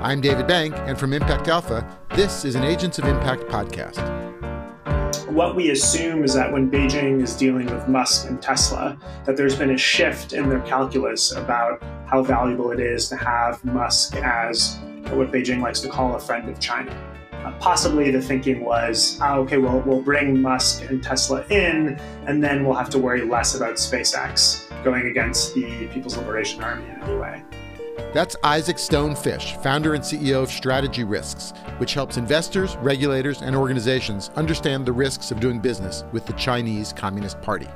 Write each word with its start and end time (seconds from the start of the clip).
I'm 0.00 0.20
David 0.20 0.46
Bank, 0.46 0.76
and 0.76 0.96
from 0.96 1.12
Impact 1.12 1.48
Alpha, 1.48 1.84
this 2.14 2.44
is 2.44 2.54
an 2.54 2.62
Agents 2.62 3.00
of 3.00 3.06
Impact 3.06 3.42
podcast. 3.48 3.98
What 5.28 5.56
we 5.56 5.70
assume 5.70 6.22
is 6.22 6.32
that 6.34 6.52
when 6.52 6.70
Beijing 6.70 7.20
is 7.20 7.34
dealing 7.34 7.66
with 7.66 7.88
Musk 7.88 8.28
and 8.28 8.40
Tesla, 8.40 8.96
that 9.26 9.36
there's 9.36 9.56
been 9.56 9.72
a 9.72 9.76
shift 9.76 10.34
in 10.34 10.48
their 10.48 10.60
calculus 10.60 11.32
about 11.32 11.82
how 12.06 12.22
valuable 12.22 12.70
it 12.70 12.78
is 12.78 13.08
to 13.08 13.16
have 13.16 13.64
Musk 13.64 14.14
as 14.14 14.78
what 15.10 15.32
Beijing 15.32 15.60
likes 15.60 15.80
to 15.80 15.88
call 15.88 16.14
a 16.14 16.20
friend 16.20 16.48
of 16.48 16.60
China. 16.60 16.92
Uh, 17.32 17.50
possibly 17.58 18.12
the 18.12 18.22
thinking 18.22 18.64
was, 18.64 19.18
oh, 19.20 19.40
okay, 19.40 19.58
well, 19.58 19.80
we'll 19.80 20.00
bring 20.00 20.40
Musk 20.40 20.88
and 20.88 21.02
Tesla 21.02 21.44
in, 21.48 21.98
and 22.28 22.42
then 22.42 22.64
we'll 22.64 22.76
have 22.76 22.90
to 22.90 23.00
worry 23.00 23.22
less 23.22 23.56
about 23.56 23.74
SpaceX 23.74 24.64
going 24.84 25.08
against 25.08 25.56
the 25.56 25.88
People's 25.88 26.16
Liberation 26.16 26.62
Army 26.62 26.84
in 26.88 27.02
any 27.02 27.16
way. 27.16 27.42
That's 28.12 28.36
Isaac 28.42 28.78
Stone 28.78 29.16
Fish, 29.16 29.54
founder 29.62 29.94
and 29.94 30.02
CEO 30.02 30.42
of 30.42 30.50
Strategy 30.50 31.04
Risks, 31.04 31.52
which 31.76 31.94
helps 31.94 32.16
investors, 32.16 32.76
regulators, 32.76 33.42
and 33.42 33.54
organizations 33.54 34.30
understand 34.36 34.86
the 34.86 34.92
risks 34.92 35.30
of 35.30 35.40
doing 35.40 35.60
business 35.60 36.04
with 36.12 36.24
the 36.24 36.32
Chinese 36.32 36.92
Communist 36.92 37.40
Party. 37.42 37.68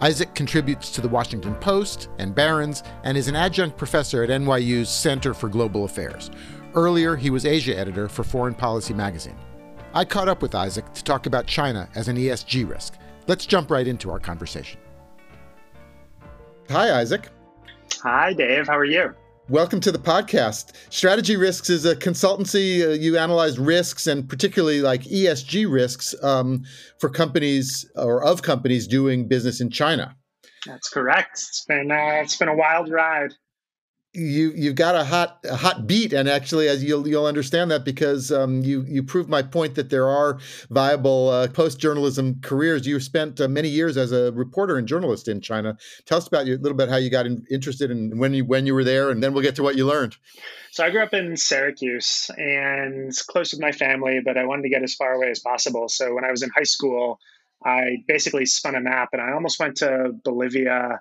Isaac 0.00 0.32
contributes 0.34 0.92
to 0.92 1.00
the 1.00 1.08
Washington 1.08 1.56
Post 1.56 2.08
and 2.18 2.34
Barron's 2.34 2.84
and 3.02 3.18
is 3.18 3.26
an 3.26 3.34
adjunct 3.34 3.76
professor 3.76 4.22
at 4.22 4.30
NYU's 4.30 4.88
Center 4.88 5.34
for 5.34 5.48
Global 5.48 5.84
Affairs. 5.84 6.30
Earlier, 6.74 7.16
he 7.16 7.30
was 7.30 7.44
Asia 7.44 7.76
editor 7.76 8.08
for 8.08 8.22
Foreign 8.22 8.54
Policy 8.54 8.94
magazine. 8.94 9.36
I 9.94 10.04
caught 10.04 10.28
up 10.28 10.40
with 10.40 10.54
Isaac 10.54 10.92
to 10.94 11.02
talk 11.02 11.26
about 11.26 11.46
China 11.46 11.88
as 11.96 12.06
an 12.06 12.16
ESG 12.16 12.68
risk. 12.68 12.94
Let's 13.26 13.44
jump 13.44 13.70
right 13.70 13.88
into 13.88 14.10
our 14.10 14.20
conversation. 14.20 14.78
Hi, 16.70 17.00
Isaac. 17.00 17.28
Hi, 18.02 18.32
Dave. 18.32 18.68
How 18.68 18.78
are 18.78 18.84
you? 18.84 19.14
Welcome 19.50 19.80
to 19.80 19.90
the 19.90 19.98
podcast. 19.98 20.72
Strategy 20.90 21.34
Risks 21.34 21.70
is 21.70 21.86
a 21.86 21.96
consultancy. 21.96 22.86
Uh, 22.86 22.90
you 22.90 23.16
analyze 23.16 23.58
risks 23.58 24.06
and 24.06 24.28
particularly 24.28 24.82
like 24.82 25.04
ESG 25.04 25.72
risks 25.72 26.14
um, 26.22 26.64
for 27.00 27.08
companies 27.08 27.90
or 27.96 28.22
of 28.22 28.42
companies 28.42 28.86
doing 28.86 29.26
business 29.26 29.62
in 29.62 29.70
China. 29.70 30.14
That's 30.66 30.90
correct. 30.90 31.38
It's 31.48 31.64
been 31.64 31.90
uh, 31.90 32.20
it's 32.22 32.36
been 32.36 32.48
a 32.48 32.54
wild 32.54 32.90
ride 32.90 33.32
you 34.14 34.52
you've 34.56 34.74
got 34.74 34.94
a 34.94 35.04
hot 35.04 35.38
a 35.44 35.56
hot 35.56 35.86
beat, 35.86 36.12
and 36.12 36.28
actually, 36.28 36.68
as 36.68 36.82
you'll 36.82 37.06
you'll 37.06 37.26
understand 37.26 37.70
that 37.70 37.84
because 37.84 38.32
um, 38.32 38.62
you 38.62 38.84
you 38.88 39.02
proved 39.02 39.28
my 39.28 39.42
point 39.42 39.74
that 39.74 39.90
there 39.90 40.08
are 40.08 40.38
viable 40.70 41.28
uh, 41.28 41.48
post 41.48 41.78
journalism 41.78 42.40
careers. 42.40 42.86
You 42.86 43.00
spent 43.00 43.40
uh, 43.40 43.48
many 43.48 43.68
years 43.68 43.96
as 43.96 44.10
a 44.10 44.32
reporter 44.32 44.78
and 44.78 44.88
journalist 44.88 45.28
in 45.28 45.40
China. 45.40 45.76
Tell 46.06 46.18
us 46.18 46.26
about 46.26 46.46
you, 46.46 46.56
a 46.56 46.58
little 46.58 46.76
bit 46.76 46.88
how 46.88 46.96
you 46.96 47.10
got 47.10 47.26
in, 47.26 47.44
interested 47.50 47.90
and 47.90 48.18
when 48.18 48.32
you 48.32 48.44
when 48.44 48.66
you 48.66 48.74
were 48.74 48.84
there, 48.84 49.10
and 49.10 49.22
then 49.22 49.34
we'll 49.34 49.42
get 49.42 49.56
to 49.56 49.62
what 49.62 49.76
you 49.76 49.86
learned. 49.86 50.16
So 50.70 50.84
I 50.84 50.90
grew 50.90 51.02
up 51.02 51.12
in 51.12 51.36
Syracuse 51.36 52.30
and 52.36 53.12
close 53.26 53.52
with 53.52 53.60
my 53.60 53.72
family, 53.72 54.20
but 54.24 54.38
I 54.38 54.44
wanted 54.44 54.62
to 54.62 54.68
get 54.70 54.82
as 54.82 54.94
far 54.94 55.12
away 55.12 55.30
as 55.30 55.40
possible. 55.40 55.88
So 55.88 56.14
when 56.14 56.24
I 56.24 56.30
was 56.30 56.42
in 56.42 56.50
high 56.50 56.62
school, 56.64 57.18
I 57.64 58.04
basically 58.06 58.46
spun 58.46 58.74
a 58.74 58.80
map 58.80 59.10
and 59.12 59.20
I 59.20 59.32
almost 59.32 59.58
went 59.58 59.76
to 59.78 60.12
Bolivia 60.24 61.00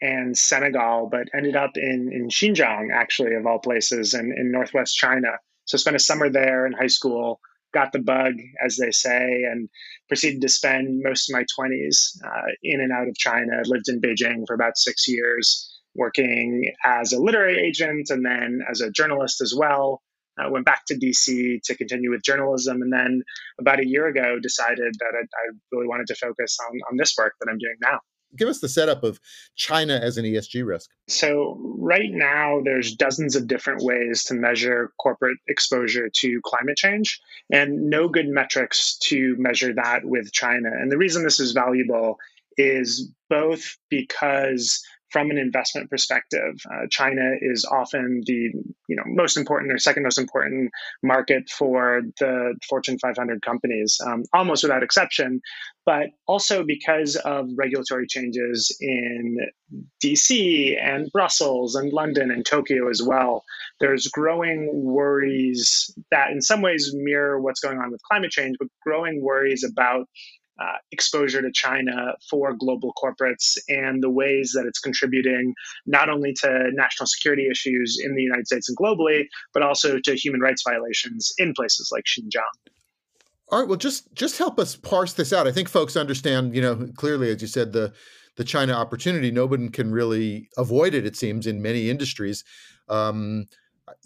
and 0.00 0.36
Senegal, 0.36 1.08
but 1.10 1.28
ended 1.34 1.56
up 1.56 1.76
in, 1.76 2.10
in 2.12 2.28
Xinjiang, 2.28 2.88
actually, 2.92 3.34
of 3.34 3.46
all 3.46 3.58
places, 3.58 4.14
in, 4.14 4.32
in 4.36 4.50
northwest 4.50 4.96
China. 4.96 5.38
So 5.66 5.76
spent 5.76 5.96
a 5.96 6.00
summer 6.00 6.30
there 6.30 6.66
in 6.66 6.72
high 6.72 6.86
school, 6.86 7.40
got 7.72 7.92
the 7.92 7.98
bug, 7.98 8.34
as 8.64 8.76
they 8.76 8.90
say, 8.90 9.44
and 9.50 9.68
proceeded 10.08 10.40
to 10.42 10.48
spend 10.48 11.02
most 11.02 11.30
of 11.30 11.34
my 11.34 11.44
20s 11.44 12.16
uh, 12.24 12.52
in 12.62 12.80
and 12.80 12.92
out 12.92 13.08
of 13.08 13.16
China. 13.16 13.62
Lived 13.64 13.88
in 13.88 14.00
Beijing 14.00 14.46
for 14.46 14.54
about 14.54 14.78
six 14.78 15.06
years, 15.06 15.70
working 15.94 16.72
as 16.84 17.12
a 17.12 17.20
literary 17.20 17.60
agent 17.60 18.08
and 18.10 18.24
then 18.24 18.60
as 18.70 18.80
a 18.80 18.90
journalist 18.90 19.40
as 19.40 19.54
well. 19.56 20.02
Uh, 20.38 20.48
went 20.48 20.64
back 20.64 20.86
to 20.86 20.94
DC 20.94 21.60
to 21.62 21.76
continue 21.76 22.10
with 22.10 22.22
journalism, 22.22 22.80
and 22.80 22.92
then 22.92 23.22
about 23.60 23.80
a 23.80 23.86
year 23.86 24.06
ago 24.06 24.38
decided 24.40 24.94
that 24.98 25.12
I, 25.12 25.22
I 25.22 25.50
really 25.70 25.86
wanted 25.86 26.06
to 26.06 26.14
focus 26.14 26.56
on, 26.66 26.78
on 26.90 26.96
this 26.96 27.14
work 27.18 27.34
that 27.40 27.50
I'm 27.50 27.58
doing 27.58 27.76
now 27.82 27.98
give 28.36 28.48
us 28.48 28.60
the 28.60 28.68
setup 28.68 29.02
of 29.02 29.20
China 29.56 29.94
as 29.94 30.16
an 30.16 30.24
ESG 30.24 30.66
risk. 30.66 30.90
So 31.08 31.56
right 31.78 32.10
now 32.10 32.60
there's 32.64 32.94
dozens 32.94 33.36
of 33.36 33.46
different 33.46 33.82
ways 33.82 34.24
to 34.24 34.34
measure 34.34 34.92
corporate 35.00 35.38
exposure 35.48 36.08
to 36.08 36.40
climate 36.44 36.76
change 36.76 37.20
and 37.52 37.90
no 37.90 38.08
good 38.08 38.28
metrics 38.28 38.96
to 39.04 39.36
measure 39.38 39.74
that 39.74 40.04
with 40.04 40.32
China. 40.32 40.70
And 40.72 40.90
the 40.90 40.98
reason 40.98 41.24
this 41.24 41.40
is 41.40 41.52
valuable 41.52 42.18
is 42.56 43.10
both 43.28 43.76
because 43.88 44.82
from 45.10 45.30
an 45.30 45.38
investment 45.38 45.90
perspective, 45.90 46.54
uh, 46.72 46.86
China 46.90 47.32
is 47.40 47.64
often 47.64 48.22
the 48.26 48.50
you 48.88 48.96
know 48.96 49.02
most 49.06 49.36
important 49.36 49.72
or 49.72 49.78
second 49.78 50.04
most 50.04 50.18
important 50.18 50.70
market 51.02 51.48
for 51.48 52.02
the 52.18 52.54
Fortune 52.68 52.98
500 52.98 53.42
companies, 53.42 54.00
um, 54.06 54.24
almost 54.32 54.62
without 54.62 54.82
exception. 54.82 55.40
But 55.86 56.10
also 56.26 56.62
because 56.62 57.16
of 57.16 57.48
regulatory 57.56 58.06
changes 58.06 58.76
in 58.80 59.38
DC 60.04 60.80
and 60.80 61.10
Brussels 61.12 61.74
and 61.74 61.92
London 61.92 62.30
and 62.30 62.44
Tokyo 62.44 62.88
as 62.88 63.02
well, 63.02 63.44
there's 63.80 64.06
growing 64.08 64.70
worries 64.72 65.92
that 66.10 66.30
in 66.30 66.40
some 66.40 66.62
ways 66.62 66.92
mirror 66.94 67.40
what's 67.40 67.60
going 67.60 67.78
on 67.78 67.90
with 67.90 68.02
climate 68.02 68.30
change, 68.30 68.56
but 68.58 68.68
growing 68.84 69.22
worries 69.22 69.64
about 69.64 70.06
uh, 70.60 70.76
exposure 70.92 71.40
to 71.40 71.50
China 71.52 72.14
for 72.28 72.52
global 72.54 72.92
corporates 73.02 73.56
and 73.68 74.02
the 74.02 74.10
ways 74.10 74.52
that 74.54 74.66
it's 74.66 74.78
contributing 74.78 75.54
not 75.86 76.08
only 76.08 76.34
to 76.34 76.70
national 76.72 77.06
security 77.06 77.48
issues 77.50 77.98
in 78.02 78.14
the 78.14 78.22
United 78.22 78.46
States 78.46 78.68
and 78.68 78.76
globally, 78.76 79.24
but 79.54 79.62
also 79.62 79.98
to 79.98 80.14
human 80.14 80.40
rights 80.40 80.62
violations 80.66 81.32
in 81.38 81.54
places 81.54 81.90
like 81.92 82.04
Xinjiang. 82.04 82.72
All 83.48 83.58
right. 83.58 83.68
Well, 83.68 83.78
just 83.78 84.12
just 84.14 84.38
help 84.38 84.58
us 84.58 84.76
parse 84.76 85.14
this 85.14 85.32
out. 85.32 85.48
I 85.48 85.52
think 85.52 85.68
folks 85.68 85.96
understand. 85.96 86.54
You 86.54 86.62
know, 86.62 86.88
clearly, 86.94 87.30
as 87.30 87.42
you 87.42 87.48
said, 87.48 87.72
the 87.72 87.92
the 88.36 88.44
China 88.44 88.74
opportunity. 88.74 89.30
Nobody 89.30 89.68
can 89.68 89.90
really 89.90 90.48
avoid 90.56 90.94
it. 90.94 91.04
It 91.04 91.16
seems 91.16 91.46
in 91.46 91.60
many 91.60 91.90
industries. 91.90 92.44
Um, 92.88 93.46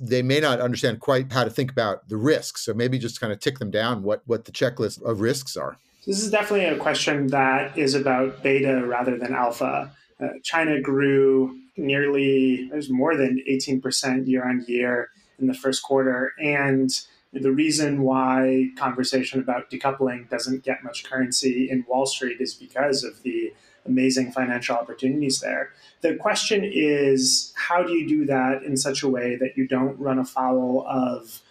they 0.00 0.22
may 0.22 0.40
not 0.40 0.60
understand 0.60 1.00
quite 1.00 1.30
how 1.30 1.44
to 1.44 1.50
think 1.50 1.70
about 1.70 2.08
the 2.08 2.16
risks. 2.16 2.64
So 2.64 2.72
maybe 2.72 2.98
just 2.98 3.20
kind 3.20 3.32
of 3.32 3.40
tick 3.40 3.58
them 3.58 3.70
down. 3.70 4.02
What 4.02 4.22
what 4.24 4.46
the 4.46 4.52
checklist 4.52 5.02
of 5.02 5.20
risks 5.20 5.56
are. 5.56 5.78
This 6.06 6.22
is 6.22 6.30
definitely 6.30 6.66
a 6.66 6.76
question 6.76 7.28
that 7.28 7.78
is 7.78 7.94
about 7.94 8.42
beta 8.42 8.86
rather 8.86 9.16
than 9.16 9.34
alpha. 9.34 9.90
Uh, 10.20 10.28
China 10.42 10.80
grew 10.80 11.58
nearly, 11.78 12.68
there's 12.70 12.90
more 12.90 13.16
than 13.16 13.42
18% 13.48 14.26
year 14.26 14.46
on 14.46 14.64
year 14.68 15.08
in 15.38 15.46
the 15.46 15.54
first 15.54 15.82
quarter. 15.82 16.32
And 16.38 16.90
the 17.32 17.50
reason 17.50 18.02
why 18.02 18.68
conversation 18.76 19.40
about 19.40 19.70
decoupling 19.70 20.28
doesn't 20.28 20.62
get 20.62 20.84
much 20.84 21.04
currency 21.04 21.70
in 21.70 21.86
Wall 21.88 22.04
Street 22.04 22.40
is 22.40 22.54
because 22.54 23.02
of 23.02 23.22
the 23.22 23.52
amazing 23.86 24.30
financial 24.30 24.76
opportunities 24.76 25.40
there. 25.40 25.70
The 26.02 26.16
question 26.16 26.64
is 26.64 27.52
how 27.56 27.82
do 27.82 27.92
you 27.92 28.06
do 28.06 28.26
that 28.26 28.62
in 28.62 28.76
such 28.76 29.02
a 29.02 29.08
way 29.08 29.36
that 29.36 29.56
you 29.56 29.66
don't 29.66 29.98
run 29.98 30.18
afoul 30.18 30.86
of 30.86 31.42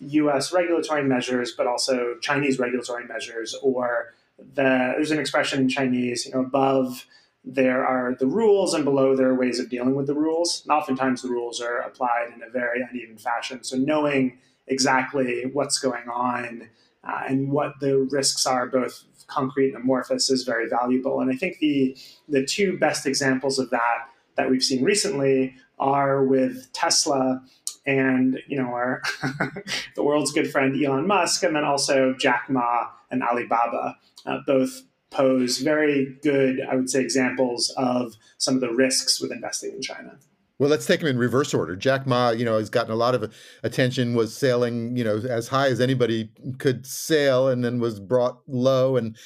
U.S. 0.00 0.52
regulatory 0.52 1.02
measures, 1.02 1.52
but 1.56 1.66
also 1.66 2.16
Chinese 2.20 2.58
regulatory 2.58 3.06
measures, 3.06 3.54
or 3.62 4.14
the, 4.38 4.92
there's 4.96 5.10
an 5.10 5.18
expression 5.18 5.60
in 5.60 5.68
Chinese, 5.68 6.26
you 6.26 6.32
know, 6.32 6.40
above 6.40 7.06
there 7.46 7.86
are 7.86 8.16
the 8.18 8.26
rules 8.26 8.74
and 8.74 8.84
below 8.84 9.14
there 9.14 9.28
are 9.28 9.34
ways 9.34 9.60
of 9.60 9.70
dealing 9.70 9.94
with 9.94 10.08
the 10.08 10.14
rules. 10.14 10.62
And 10.64 10.72
oftentimes 10.72 11.22
the 11.22 11.28
rules 11.28 11.60
are 11.60 11.78
applied 11.78 12.32
in 12.34 12.42
a 12.42 12.50
very 12.50 12.82
uneven 12.82 13.18
fashion. 13.18 13.62
So 13.62 13.76
knowing 13.76 14.38
exactly 14.66 15.44
what's 15.52 15.78
going 15.78 16.08
on 16.08 16.68
uh, 17.04 17.22
and 17.28 17.52
what 17.52 17.78
the 17.80 17.98
risks 18.10 18.46
are, 18.46 18.66
both 18.66 19.04
concrete 19.28 19.68
and 19.68 19.76
amorphous, 19.76 20.28
is 20.28 20.42
very 20.42 20.68
valuable. 20.68 21.20
And 21.20 21.30
I 21.30 21.36
think 21.36 21.58
the 21.60 21.96
the 22.28 22.44
two 22.44 22.76
best 22.78 23.06
examples 23.06 23.60
of 23.60 23.70
that 23.70 24.08
that 24.36 24.50
we've 24.50 24.62
seen 24.62 24.82
recently 24.82 25.54
are 25.78 26.24
with 26.24 26.72
Tesla 26.72 27.42
and 27.86 28.38
you 28.46 28.56
know 28.56 28.68
our 28.68 29.02
the 29.94 30.02
world's 30.02 30.32
good 30.32 30.50
friend 30.50 30.82
Elon 30.82 31.06
Musk, 31.06 31.42
and 31.42 31.54
then 31.54 31.64
also 31.64 32.14
Jack 32.18 32.46
Ma 32.48 32.88
and 33.10 33.22
Alibaba, 33.22 33.96
uh, 34.26 34.38
both 34.46 34.82
pose 35.10 35.58
very 35.58 36.16
good, 36.22 36.60
I 36.68 36.76
would 36.76 36.90
say, 36.90 37.00
examples 37.00 37.72
of 37.76 38.14
some 38.38 38.54
of 38.54 38.60
the 38.60 38.72
risks 38.72 39.20
with 39.20 39.32
investing 39.32 39.72
in 39.72 39.82
China. 39.82 40.18
Well, 40.58 40.70
let's 40.70 40.86
take 40.86 41.00
them 41.00 41.08
in 41.08 41.18
reverse 41.18 41.52
order. 41.52 41.76
Jack 41.76 42.06
Ma, 42.06 42.30
you 42.30 42.44
know, 42.44 42.56
has 42.58 42.70
gotten 42.70 42.90
a 42.90 42.96
lot 42.96 43.14
of 43.14 43.34
attention, 43.62 44.14
was 44.14 44.34
sailing, 44.34 44.96
you 44.96 45.04
know, 45.04 45.18
as 45.18 45.48
high 45.48 45.68
as 45.68 45.80
anybody 45.80 46.30
could 46.58 46.86
sail 46.86 47.48
and 47.48 47.62
then 47.62 47.78
was 47.78 48.00
brought 48.00 48.40
low. 48.46 48.96
And 48.96 49.16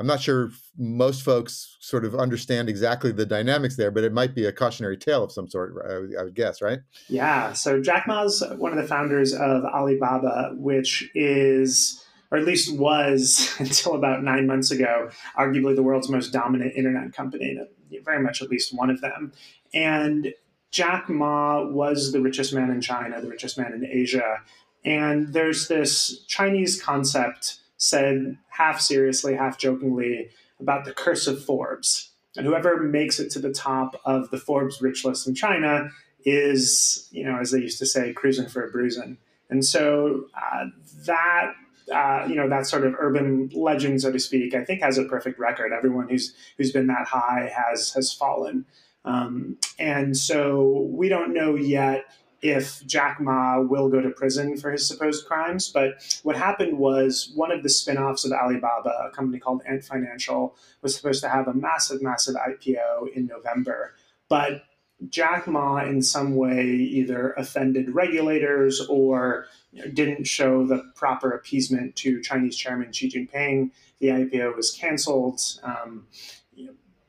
I'm 0.00 0.06
not 0.06 0.20
sure 0.20 0.50
most 0.76 1.22
folks 1.22 1.76
sort 1.80 2.04
of 2.04 2.16
understand 2.16 2.68
exactly 2.68 3.12
the 3.12 3.24
dynamics 3.24 3.76
there, 3.76 3.92
but 3.92 4.02
it 4.02 4.12
might 4.12 4.34
be 4.34 4.46
a 4.46 4.52
cautionary 4.52 4.96
tale 4.96 5.22
of 5.22 5.30
some 5.30 5.48
sort, 5.48 5.74
I 6.18 6.24
would 6.24 6.34
guess, 6.34 6.60
right? 6.60 6.80
Yeah. 7.08 7.52
So 7.52 7.80
Jack 7.80 8.08
Ma's 8.08 8.42
one 8.56 8.72
of 8.72 8.78
the 8.78 8.88
founders 8.88 9.32
of 9.32 9.64
Alibaba, 9.64 10.54
which 10.56 11.08
is 11.14 12.04
or 12.32 12.38
at 12.38 12.44
least 12.44 12.76
was 12.78 13.54
until 13.58 13.94
about 13.94 14.22
nine 14.22 14.46
months 14.46 14.70
ago, 14.70 15.10
arguably 15.38 15.74
the 15.76 15.82
world's 15.82 16.08
most 16.08 16.32
dominant 16.32 16.74
internet 16.76 17.12
company, 17.12 17.58
very 18.04 18.22
much 18.22 18.42
at 18.42 18.50
least 18.50 18.74
one 18.74 18.90
of 18.90 19.00
them. 19.00 19.32
And 19.72 20.32
Jack 20.70 21.08
Ma 21.08 21.64
was 21.64 22.12
the 22.12 22.20
richest 22.20 22.52
man 22.52 22.70
in 22.70 22.80
China, 22.80 23.20
the 23.20 23.28
richest 23.28 23.58
man 23.58 23.72
in 23.72 23.84
Asia. 23.84 24.38
And 24.84 25.32
there's 25.32 25.68
this 25.68 26.24
Chinese 26.26 26.80
concept 26.80 27.58
said 27.76 28.36
half 28.48 28.80
seriously, 28.80 29.34
half 29.34 29.58
jokingly 29.58 30.30
about 30.60 30.84
the 30.84 30.92
curse 30.92 31.26
of 31.26 31.44
Forbes. 31.44 32.10
And 32.36 32.46
whoever 32.46 32.80
makes 32.82 33.18
it 33.18 33.30
to 33.32 33.38
the 33.38 33.52
top 33.52 34.00
of 34.04 34.30
the 34.30 34.38
Forbes 34.38 34.80
rich 34.80 35.04
list 35.04 35.26
in 35.26 35.34
China 35.34 35.88
is, 36.24 37.08
you 37.10 37.24
know, 37.24 37.38
as 37.38 37.50
they 37.50 37.58
used 37.58 37.78
to 37.78 37.86
say, 37.86 38.12
cruising 38.12 38.48
for 38.48 38.64
a 38.64 38.70
bruising. 38.70 39.18
And 39.48 39.64
so 39.64 40.26
uh, 40.34 40.66
that 41.06 41.54
uh, 41.92 42.24
you 42.28 42.36
know 42.36 42.48
that 42.48 42.66
sort 42.66 42.86
of 42.86 42.94
urban 42.98 43.50
legend, 43.52 44.00
so 44.02 44.12
to 44.12 44.18
speak, 44.18 44.54
I 44.54 44.64
think 44.64 44.80
has 44.80 44.96
a 44.96 45.04
perfect 45.04 45.38
record. 45.40 45.72
Everyone 45.72 46.08
who's 46.08 46.34
who's 46.56 46.70
been 46.70 46.86
that 46.86 47.08
high 47.08 47.50
has 47.54 47.92
has 47.94 48.12
fallen, 48.12 48.64
um, 49.04 49.56
and 49.78 50.16
so 50.16 50.88
we 50.90 51.08
don't 51.08 51.32
know 51.32 51.54
yet 51.54 52.04
if 52.42 52.84
Jack 52.86 53.20
Ma 53.20 53.60
will 53.60 53.88
go 53.88 54.00
to 54.00 54.10
prison 54.10 54.56
for 54.56 54.70
his 54.70 54.86
supposed 54.86 55.26
crimes. 55.26 55.68
But 55.68 56.20
what 56.22 56.36
happened 56.36 56.78
was 56.78 57.32
one 57.34 57.52
of 57.52 57.62
the 57.62 57.68
spin-offs 57.68 58.24
of 58.24 58.32
Alibaba, 58.32 59.08
a 59.08 59.10
company 59.10 59.38
called 59.38 59.62
Ant 59.68 59.84
Financial, 59.84 60.56
was 60.80 60.96
supposed 60.96 61.22
to 61.22 61.28
have 61.28 61.48
a 61.48 61.54
massive, 61.54 62.00
massive 62.00 62.36
IPO 62.36 63.12
in 63.14 63.26
November, 63.26 63.94
but 64.28 64.62
Jack 65.08 65.46
Ma 65.46 65.78
in 65.78 66.02
some 66.02 66.36
way 66.36 66.66
either 66.66 67.32
offended 67.32 67.94
regulators 67.94 68.80
or 68.88 69.46
you 69.72 69.82
know, 69.82 69.90
didn't 69.90 70.24
show 70.24 70.66
the 70.66 70.90
proper 70.94 71.30
appeasement 71.30 71.96
to 71.96 72.20
Chinese 72.20 72.56
Chairman 72.56 72.92
Xi 72.92 73.08
Jinping. 73.10 73.70
The 73.98 74.08
IPO 74.08 74.56
was 74.56 74.72
canceled. 74.72 75.40
Um, 75.62 76.06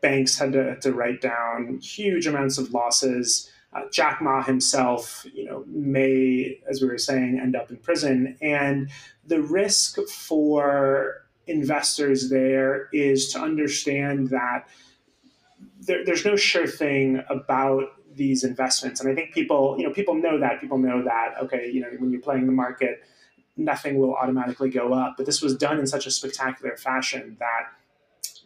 banks 0.01 0.37
had 0.37 0.53
to, 0.53 0.79
to, 0.79 0.91
write 0.93 1.21
down 1.21 1.79
huge 1.79 2.27
amounts 2.27 2.57
of 2.57 2.73
losses. 2.73 3.49
Uh, 3.73 3.81
Jack 3.91 4.21
Ma 4.21 4.43
himself, 4.43 5.25
you 5.33 5.45
know, 5.45 5.63
may, 5.67 6.59
as 6.69 6.81
we 6.81 6.87
were 6.87 6.97
saying, 6.97 7.39
end 7.39 7.55
up 7.55 7.69
in 7.69 7.77
prison. 7.77 8.35
And 8.41 8.89
the 9.25 9.41
risk 9.41 9.99
for 10.09 11.25
investors 11.47 12.29
there 12.29 12.89
is 12.91 13.31
to 13.33 13.39
understand 13.39 14.29
that 14.29 14.67
there, 15.79 16.05
there's 16.05 16.25
no 16.25 16.35
sure 16.35 16.67
thing 16.67 17.23
about 17.29 17.83
these 18.15 18.43
investments. 18.43 18.99
And 18.99 19.09
I 19.09 19.15
think 19.15 19.33
people, 19.33 19.75
you 19.77 19.87
know, 19.87 19.93
people 19.93 20.15
know 20.15 20.39
that. 20.39 20.59
People 20.59 20.77
know 20.77 21.03
that, 21.03 21.35
okay, 21.41 21.69
you 21.71 21.81
know, 21.81 21.87
when 21.99 22.11
you're 22.11 22.21
playing 22.21 22.45
the 22.45 22.51
market, 22.51 23.03
nothing 23.57 23.97
will 23.97 24.15
automatically 24.15 24.69
go 24.69 24.93
up. 24.93 25.15
But 25.17 25.25
this 25.25 25.41
was 25.41 25.55
done 25.55 25.79
in 25.79 25.87
such 25.87 26.05
a 26.05 26.11
spectacular 26.11 26.75
fashion 26.77 27.37
that 27.39 27.67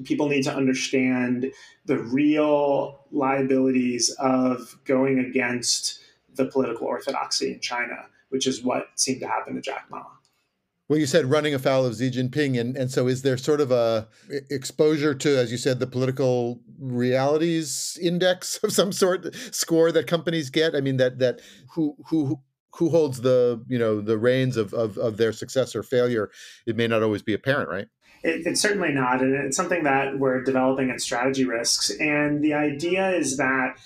people 0.04 0.28
need 0.28 0.44
to 0.44 0.54
understand 0.54 1.52
the 1.86 1.98
real 1.98 3.06
liabilities 3.12 4.10
of 4.20 4.78
going 4.86 5.20
against 5.20 6.00
the 6.36 6.46
political 6.46 6.88
orthodoxy 6.88 7.54
in 7.54 7.60
China, 7.60 8.06
which 8.30 8.48
is 8.48 8.64
what 8.64 8.88
seemed 8.96 9.22
to 9.22 9.28
happen 9.28 9.56
to 9.56 9.62
Jack 9.62 9.86
Ma. 9.90 10.04
Well, 10.88 11.00
you 11.00 11.08
said 11.08 11.26
running 11.26 11.56
afoul 11.56 11.86
of 11.86 11.96
Xi 11.96 12.12
Jinping, 12.12 12.60
and, 12.60 12.78
and 12.78 12.92
so 12.92 13.08
is 13.08 13.24
there 13.24 13.38
sort 13.38 13.60
of 13.60 13.72
a 13.72 14.08
exposure 14.52 15.16
to, 15.16 15.38
as 15.38 15.52
you 15.52 15.58
said, 15.58 15.80
the 15.80 15.88
political 15.88 16.62
realities 16.78 17.98
index 18.02 18.58
of 18.64 18.72
some 18.72 18.92
sort 18.92 19.34
score 19.52 19.92
that 19.92 20.06
companies 20.06 20.52
get? 20.52 20.76
I 20.76 20.82
mean, 20.82 20.98
that 20.98 21.18
that 21.20 21.42
who 21.72 21.96
who 22.10 22.40
who 22.76 22.90
holds 22.90 23.22
the 23.22 23.64
you 23.68 23.80
know 23.80 24.00
the 24.00 24.18
reins 24.18 24.58
of, 24.58 24.74
of, 24.74 24.98
of 25.00 25.18
their 25.18 25.34
success 25.34 25.76
or 25.76 25.82
failure? 25.82 26.30
It 26.68 26.76
may 26.76 26.88
not 26.88 27.02
always 27.02 27.24
be 27.24 27.34
apparent, 27.34 27.70
right? 27.70 27.88
It, 28.26 28.48
it's 28.48 28.60
certainly 28.60 28.92
not, 28.92 29.22
and 29.22 29.36
it's 29.36 29.56
something 29.56 29.84
that 29.84 30.18
we're 30.18 30.42
developing 30.42 30.90
at 30.90 31.00
Strategy 31.00 31.46
Risks. 31.46 31.92
And 31.92 32.44
the 32.44 32.56
idea 32.56 33.12
is 33.12 33.38
that 33.38 33.78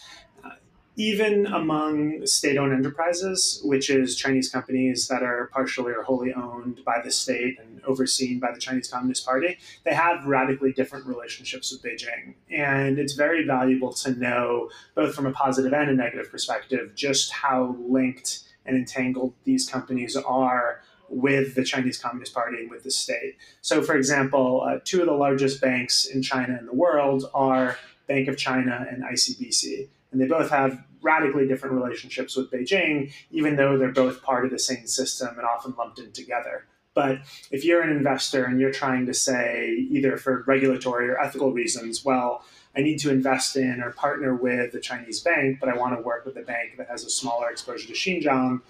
uh, 0.45 0.51
even 0.95 1.45
among 1.45 2.25
state 2.25 2.57
owned 2.57 2.73
enterprises, 2.73 3.61
which 3.65 3.89
is 3.89 4.15
Chinese 4.15 4.49
companies 4.49 5.09
that 5.09 5.23
are 5.23 5.49
partially 5.51 5.91
or 5.91 6.03
wholly 6.03 6.33
owned 6.33 6.79
by 6.85 7.01
the 7.03 7.11
state 7.11 7.59
and 7.59 7.81
overseen 7.83 8.39
by 8.39 8.51
the 8.53 8.59
Chinese 8.59 8.87
Communist 8.87 9.25
Party, 9.25 9.57
they 9.83 9.93
have 9.93 10.25
radically 10.25 10.71
different 10.71 11.05
relationships 11.05 11.71
with 11.71 11.83
Beijing. 11.83 12.35
And 12.49 12.97
it's 12.97 13.13
very 13.13 13.45
valuable 13.45 13.91
to 13.93 14.11
know, 14.11 14.69
both 14.95 15.13
from 15.13 15.25
a 15.25 15.31
positive 15.31 15.73
and 15.73 15.89
a 15.89 15.93
negative 15.93 16.31
perspective, 16.31 16.95
just 16.95 17.31
how 17.31 17.75
linked 17.77 18.43
and 18.65 18.77
entangled 18.77 19.33
these 19.43 19.67
companies 19.67 20.15
are 20.15 20.81
with 21.09 21.55
the 21.55 21.63
Chinese 21.63 21.97
Communist 21.97 22.33
Party 22.33 22.57
and 22.59 22.69
with 22.69 22.83
the 22.83 22.91
state. 22.91 23.37
So, 23.61 23.81
for 23.81 23.95
example, 23.95 24.63
uh, 24.67 24.79
two 24.83 25.01
of 25.01 25.07
the 25.07 25.13
largest 25.13 25.61
banks 25.61 26.05
in 26.05 26.21
China 26.21 26.55
and 26.57 26.67
the 26.67 26.73
world 26.73 27.25
are 27.33 27.77
Bank 28.07 28.27
of 28.27 28.37
China 28.37 28.85
and 28.89 29.03
ICBC. 29.03 29.87
And 30.11 30.19
they 30.19 30.25
both 30.25 30.49
have 30.49 30.83
radically 31.01 31.47
different 31.47 31.75
relationships 31.75 32.35
with 32.35 32.51
Beijing, 32.51 33.13
even 33.31 33.55
though 33.55 33.77
they're 33.77 33.91
both 33.91 34.21
part 34.21 34.45
of 34.45 34.51
the 34.51 34.59
same 34.59 34.87
system 34.87 35.29
and 35.37 35.45
often 35.45 35.73
lumped 35.77 35.99
in 35.99 36.11
together. 36.11 36.65
But 36.93 37.19
if 37.51 37.63
you're 37.63 37.81
an 37.81 37.95
investor 37.95 38.43
and 38.45 38.59
you're 38.59 38.73
trying 38.73 39.05
to 39.05 39.13
say, 39.13 39.87
either 39.89 40.17
for 40.17 40.43
regulatory 40.47 41.07
or 41.09 41.19
ethical 41.19 41.53
reasons, 41.53 42.03
well, 42.03 42.43
I 42.75 42.81
need 42.81 42.99
to 42.99 43.11
invest 43.11 43.55
in 43.55 43.81
or 43.81 43.91
partner 43.91 44.35
with 44.35 44.73
a 44.73 44.79
Chinese 44.79 45.21
bank, 45.21 45.59
but 45.59 45.69
I 45.69 45.77
want 45.77 45.95
to 45.95 46.01
work 46.01 46.25
with 46.25 46.37
a 46.37 46.41
bank 46.41 46.77
that 46.77 46.87
has 46.87 47.03
a 47.03 47.09
smaller 47.09 47.49
exposure 47.49 47.87
to 47.87 47.93
Xinjiang, 47.93 48.61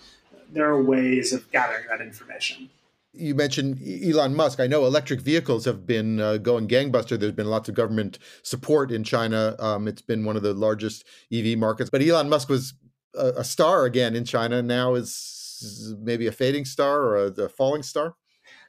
there 0.52 0.68
are 0.68 0.82
ways 0.82 1.34
of 1.34 1.50
gathering 1.52 1.86
that 1.90 2.02
information 2.02 2.70
you 3.14 3.36
mentioned 3.36 3.82
Elon 3.86 4.36
Musk. 4.36 4.60
I 4.60 4.68
know 4.68 4.86
electric 4.86 5.22
vehicles 5.22 5.66
have 5.66 5.86
been 5.86 6.20
uh, 6.20 6.38
going 6.38 6.68
gangbuster. 6.68 7.20
There's 7.20 7.32
been 7.32 7.50
lots 7.50 7.70
of 7.70 7.76
government 7.76 8.20
support 8.44 8.92
in 8.92 9.04
China. 9.04 9.56
Um, 9.60 9.88
it's 9.88 10.02
been 10.02 10.26
one 10.26 10.36
of 10.36 10.44
the 10.44 10.54
largest 10.54 11.06
EV 11.34 11.58
markets. 11.58 11.90
But 11.90 12.02
Elon 12.02 12.30
Musk 12.30 12.50
was 12.50 12.74
a, 13.16 13.28
a 13.38 13.44
star 13.44 13.86
again 13.86 14.16
in 14.16 14.26
China. 14.26 14.62
Now 14.62 14.96
is 14.96 15.96
maybe 16.00 16.28
a 16.28 16.32
fading 16.32 16.66
star 16.66 17.02
or 17.02 17.18
a, 17.18 17.44
a 17.44 17.50
falling 17.50 17.84
star. 17.84 18.16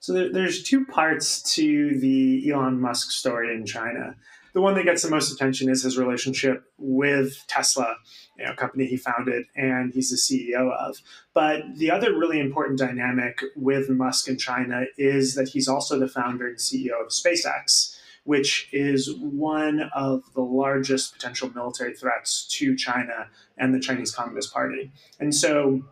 So 0.01 0.13
there, 0.15 0.33
there's 0.33 0.63
two 0.63 0.87
parts 0.87 1.43
to 1.55 1.99
the 1.99 2.51
Elon 2.51 2.81
Musk 2.81 3.11
story 3.11 3.55
in 3.55 3.67
China. 3.67 4.17
The 4.53 4.61
one 4.61 4.75
that 4.75 4.85
gets 4.85 5.03
the 5.03 5.11
most 5.11 5.33
attention 5.33 5.69
is 5.69 5.83
his 5.83 5.99
relationship 5.99 6.65
with 6.79 7.45
Tesla, 7.47 7.97
you 8.39 8.45
know, 8.45 8.55
company 8.55 8.87
he 8.87 8.97
founded 8.97 9.45
and 9.55 9.93
he's 9.93 10.11
the 10.11 10.17
CEO 10.17 10.73
of. 10.73 10.99
But 11.35 11.63
the 11.77 11.91
other 11.91 12.17
really 12.17 12.41
important 12.41 12.79
dynamic 12.79 13.41
with 13.57 13.89
Musk 13.89 14.29
in 14.29 14.39
China 14.39 14.85
is 14.99 15.35
that 15.35 15.49
he's 15.49 15.69
also 15.69 15.99
the 15.99 16.09
founder 16.09 16.49
and 16.49 16.59
CEO 16.59 17.01
of 17.01 17.09
SpaceX, 17.09 17.97
which 18.25 18.69
is 18.73 19.15
one 19.17 19.91
of 19.95 20.23
the 20.35 20.43
largest 20.43 21.15
potential 21.15 21.51
military 21.55 21.95
threats 21.95 22.47
to 22.59 22.77
China 22.77 23.29
and 23.57 23.75
the 23.75 23.81
Chinese 23.81 24.15
Communist 24.15 24.53
Party. 24.53 24.91
And 25.19 25.35
so 25.35 25.83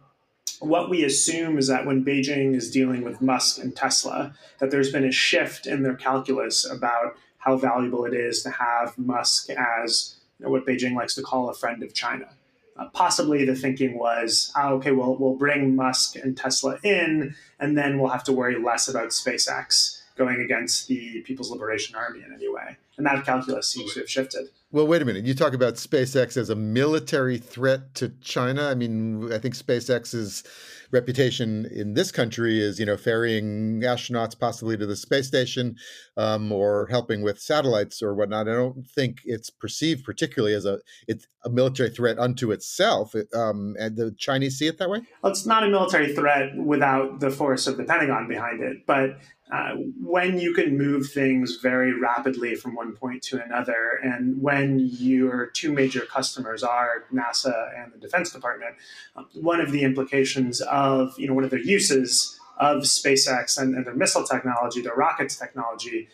what 0.60 0.90
we 0.90 1.04
assume 1.04 1.58
is 1.58 1.68
that 1.68 1.86
when 1.86 2.04
Beijing 2.04 2.54
is 2.54 2.70
dealing 2.70 3.02
with 3.02 3.20
Musk 3.20 3.58
and 3.58 3.74
Tesla, 3.76 4.34
that 4.58 4.70
there's 4.70 4.92
been 4.92 5.04
a 5.04 5.12
shift 5.12 5.66
in 5.66 5.82
their 5.82 5.94
calculus 5.94 6.68
about 6.68 7.14
how 7.48 7.56
valuable 7.56 8.04
it 8.04 8.12
is 8.12 8.42
to 8.42 8.50
have 8.50 8.96
Musk 8.98 9.48
as 9.50 10.16
you 10.38 10.44
know, 10.44 10.52
what 10.52 10.66
Beijing 10.66 10.94
likes 10.94 11.14
to 11.14 11.22
call 11.22 11.48
a 11.48 11.54
friend 11.54 11.82
of 11.82 11.94
China. 11.94 12.28
Uh, 12.76 12.88
possibly 12.92 13.44
the 13.44 13.56
thinking 13.56 13.98
was, 13.98 14.52
oh, 14.54 14.74
okay, 14.74 14.92
well, 14.92 15.16
we'll 15.16 15.34
bring 15.34 15.74
Musk 15.74 16.16
and 16.16 16.36
Tesla 16.36 16.78
in, 16.84 17.34
and 17.58 17.76
then 17.76 17.98
we'll 17.98 18.10
have 18.10 18.22
to 18.24 18.32
worry 18.32 18.62
less 18.62 18.86
about 18.86 19.08
SpaceX 19.08 19.97
going 20.18 20.40
against 20.40 20.88
the 20.88 21.22
People's 21.22 21.50
Liberation 21.50 21.94
Army 21.96 22.20
in 22.26 22.34
any 22.34 22.48
way. 22.48 22.76
And 22.98 23.06
that 23.06 23.24
calculus 23.24 23.68
seems 23.68 23.94
to 23.94 24.00
have 24.00 24.10
shifted. 24.10 24.48
Well, 24.72 24.86
wait 24.86 25.00
a 25.00 25.04
minute. 25.04 25.24
You 25.24 25.34
talk 25.34 25.54
about 25.54 25.74
SpaceX 25.74 26.36
as 26.36 26.50
a 26.50 26.56
military 26.56 27.38
threat 27.38 27.94
to 27.94 28.10
China. 28.20 28.68
I 28.68 28.74
mean, 28.74 29.32
I 29.32 29.38
think 29.38 29.54
SpaceX's 29.54 30.42
reputation 30.90 31.66
in 31.66 31.94
this 31.94 32.10
country 32.10 32.60
is, 32.60 32.80
you 32.80 32.86
know, 32.86 32.96
ferrying 32.96 33.80
astronauts 33.80 34.38
possibly 34.38 34.76
to 34.76 34.86
the 34.86 34.96
space 34.96 35.26
station 35.26 35.76
um, 36.16 36.50
or 36.50 36.86
helping 36.90 37.22
with 37.22 37.38
satellites 37.38 38.02
or 38.02 38.14
whatnot. 38.14 38.48
I 38.48 38.54
don't 38.54 38.86
think 38.86 39.20
it's 39.24 39.50
perceived 39.50 40.04
particularly 40.04 40.54
as 40.54 40.64
a 40.64 40.80
it's 41.06 41.26
a 41.44 41.50
military 41.50 41.90
threat 41.90 42.18
unto 42.18 42.50
itself. 42.50 43.14
Um, 43.34 43.76
and 43.78 43.96
the 43.96 44.14
Chinese 44.18 44.58
see 44.58 44.66
it 44.66 44.78
that 44.78 44.90
way. 44.90 45.02
Well, 45.22 45.32
it's 45.32 45.46
not 45.46 45.62
a 45.62 45.68
military 45.68 46.14
threat 46.14 46.56
without 46.56 47.20
the 47.20 47.30
force 47.30 47.66
of 47.66 47.76
the 47.76 47.84
Pentagon 47.84 48.28
behind 48.28 48.62
it, 48.62 48.86
but 48.86 49.18
uh, 49.50 49.74
when 50.00 50.38
you 50.38 50.52
can 50.52 50.76
move 50.76 51.10
things 51.10 51.58
very 51.62 51.98
rapidly 51.98 52.54
from 52.54 52.74
one 52.74 52.94
point 52.94 53.22
to 53.22 53.42
another, 53.42 53.98
and 54.02 54.40
when 54.42 54.78
your 54.78 55.46
two 55.46 55.72
major 55.72 56.00
customers 56.00 56.62
are 56.62 57.04
NASA 57.12 57.70
and 57.82 57.92
the 57.92 57.98
Defense 57.98 58.30
Department, 58.30 58.74
um, 59.16 59.26
one 59.34 59.60
of 59.60 59.72
the 59.72 59.82
implications 59.82 60.60
of 60.60 61.18
you 61.18 61.26
know 61.26 61.34
one 61.34 61.44
of 61.44 61.50
their 61.50 61.60
uses 61.60 62.38
of 62.58 62.82
SpaceX 62.82 63.56
and, 63.58 63.74
and 63.74 63.86
their 63.86 63.94
missile 63.94 64.24
technology, 64.24 64.82
their 64.82 64.94
rockets 64.94 65.36
technology, 65.36 66.08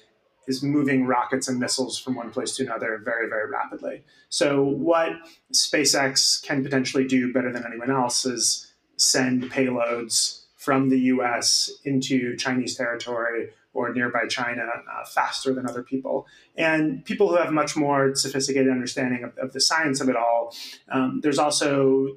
is 0.47 0.63
moving 0.63 1.07
rockets 1.07 1.49
and 1.49 1.59
missiles 1.59 1.99
from 1.99 2.15
one 2.15 2.31
place 2.31 2.55
to 2.57 2.65
another 2.65 3.01
very, 3.03 3.29
very 3.29 3.51
rapidly. 3.51 4.05
So, 4.29 4.63
what 4.63 5.13
SpaceX 5.53 6.43
can 6.43 6.63
potentially 6.63 7.07
do 7.07 7.33
better 7.33 7.53
than 7.53 7.65
anyone 7.67 7.91
else 7.91 8.25
is 8.27 8.73
send 8.97 9.51
payloads 9.51 10.44
from 10.65 10.89
the 10.89 10.99
US 11.15 11.71
into 11.85 12.37
Chinese 12.37 12.75
territory 12.75 13.51
or 13.75 13.93
nearby 13.93 14.27
China 14.29 14.63
uh, 14.63 15.05
faster 15.05 15.53
than 15.53 15.69
other 15.69 15.83
people. 15.83 16.27
And 16.57 17.05
people 17.05 17.29
who 17.29 17.37
have 17.37 17.53
much 17.53 17.77
more 17.77 18.15
sophisticated 18.15 18.71
understanding 18.71 19.25
of, 19.25 19.37
of 19.37 19.53
the 19.53 19.61
science 19.61 20.01
of 20.01 20.09
it 20.09 20.17
all, 20.17 20.55
um, 20.91 21.21
there's 21.23 21.39
also 21.39 22.17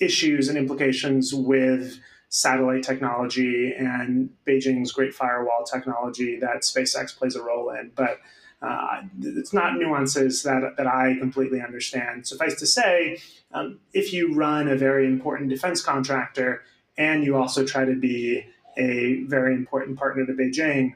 issues 0.00 0.48
and 0.48 0.58
implications 0.58 1.32
with 1.32 1.98
satellite 2.28 2.82
technology 2.82 3.72
and 3.76 4.30
Beijing's 4.46 4.92
Great 4.92 5.14
Firewall 5.14 5.64
technology 5.64 6.38
that 6.38 6.62
SpaceX 6.62 7.16
plays 7.16 7.36
a 7.36 7.42
role 7.42 7.70
in. 7.70 7.92
But 7.94 8.18
uh, 8.62 9.02
it's 9.20 9.52
not 9.52 9.76
nuances 9.76 10.42
that, 10.42 10.74
that 10.76 10.86
I 10.86 11.16
completely 11.18 11.60
understand. 11.60 12.26
Suffice 12.26 12.56
to 12.56 12.66
say, 12.66 13.18
um, 13.52 13.80
if 13.92 14.12
you 14.12 14.34
run 14.34 14.68
a 14.68 14.76
very 14.76 15.06
important 15.06 15.50
defense 15.50 15.82
contractor 15.82 16.62
and 17.00 17.24
you 17.24 17.34
also 17.36 17.64
try 17.64 17.86
to 17.86 17.94
be 17.94 18.44
a 18.76 19.24
very 19.24 19.54
important 19.54 19.98
partner 19.98 20.26
to 20.26 20.32
Beijing, 20.34 20.94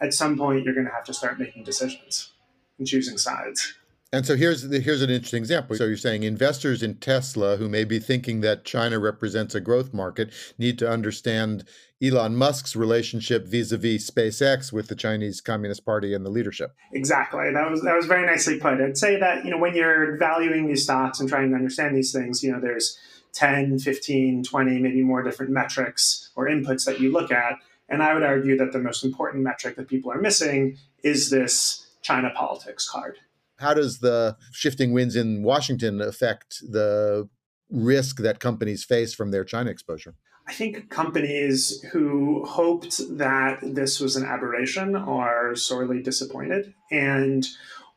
at 0.00 0.14
some 0.14 0.36
point 0.36 0.64
you're 0.64 0.74
going 0.74 0.86
to 0.86 0.92
have 0.92 1.04
to 1.04 1.14
start 1.14 1.38
making 1.38 1.64
decisions 1.64 2.32
and 2.78 2.88
choosing 2.88 3.18
sides. 3.18 3.74
And 4.10 4.24
so 4.24 4.36
here's 4.36 4.62
the, 4.62 4.80
here's 4.80 5.02
an 5.02 5.10
interesting 5.10 5.42
example. 5.42 5.76
So 5.76 5.84
you're 5.84 5.96
saying 5.96 6.22
investors 6.22 6.82
in 6.82 6.94
Tesla 6.94 7.56
who 7.56 7.68
may 7.68 7.84
be 7.84 7.98
thinking 7.98 8.40
that 8.40 8.64
China 8.64 8.98
represents 8.98 9.54
a 9.54 9.60
growth 9.60 9.92
market 9.92 10.32
need 10.56 10.78
to 10.78 10.88
understand 10.88 11.64
Elon 12.02 12.36
Musk's 12.36 12.76
relationship 12.76 13.46
vis-a-vis 13.46 14.08
SpaceX 14.08 14.72
with 14.72 14.88
the 14.88 14.94
Chinese 14.94 15.40
Communist 15.40 15.84
Party 15.84 16.14
and 16.14 16.24
the 16.24 16.30
leadership. 16.30 16.74
Exactly. 16.92 17.52
That 17.52 17.70
was 17.70 17.82
that 17.82 17.96
was 17.96 18.06
very 18.06 18.24
nicely 18.24 18.58
put. 18.58 18.80
I'd 18.80 18.96
say 18.96 19.18
that, 19.18 19.44
you 19.44 19.50
know, 19.50 19.58
when 19.58 19.74
you're 19.74 20.16
valuing 20.16 20.68
these 20.68 20.84
stocks 20.84 21.18
and 21.20 21.28
trying 21.28 21.50
to 21.50 21.56
understand 21.56 21.96
these 21.96 22.12
things, 22.12 22.42
you 22.42 22.52
know, 22.52 22.60
there's 22.60 22.96
10, 23.34 23.78
15, 23.78 24.44
20, 24.44 24.78
maybe 24.78 25.02
more 25.02 25.22
different 25.22 25.52
metrics 25.52 26.30
or 26.36 26.46
inputs 26.46 26.84
that 26.86 27.00
you 27.00 27.12
look 27.12 27.30
at. 27.30 27.54
And 27.88 28.02
I 28.02 28.14
would 28.14 28.22
argue 28.22 28.56
that 28.56 28.72
the 28.72 28.78
most 28.78 29.04
important 29.04 29.44
metric 29.44 29.76
that 29.76 29.88
people 29.88 30.10
are 30.10 30.20
missing 30.20 30.78
is 31.02 31.30
this 31.30 31.86
China 32.02 32.30
politics 32.34 32.88
card 32.88 33.18
how 33.56 33.74
does 33.74 33.98
the 33.98 34.36
shifting 34.52 34.92
winds 34.92 35.16
in 35.16 35.42
Washington 35.42 36.00
affect 36.00 36.60
the 36.60 37.28
risk 37.70 38.18
that 38.18 38.40
companies 38.40 38.84
face 38.84 39.14
from 39.14 39.30
their 39.30 39.44
China 39.44 39.70
exposure? 39.70 40.14
I 40.46 40.52
think 40.52 40.90
companies 40.90 41.82
who 41.92 42.44
hoped 42.44 43.00
that 43.16 43.60
this 43.62 43.98
was 43.98 44.16
an 44.16 44.24
aberration 44.26 44.94
are 44.94 45.56
sorely 45.56 46.02
disappointed. 46.02 46.74
And 46.90 47.46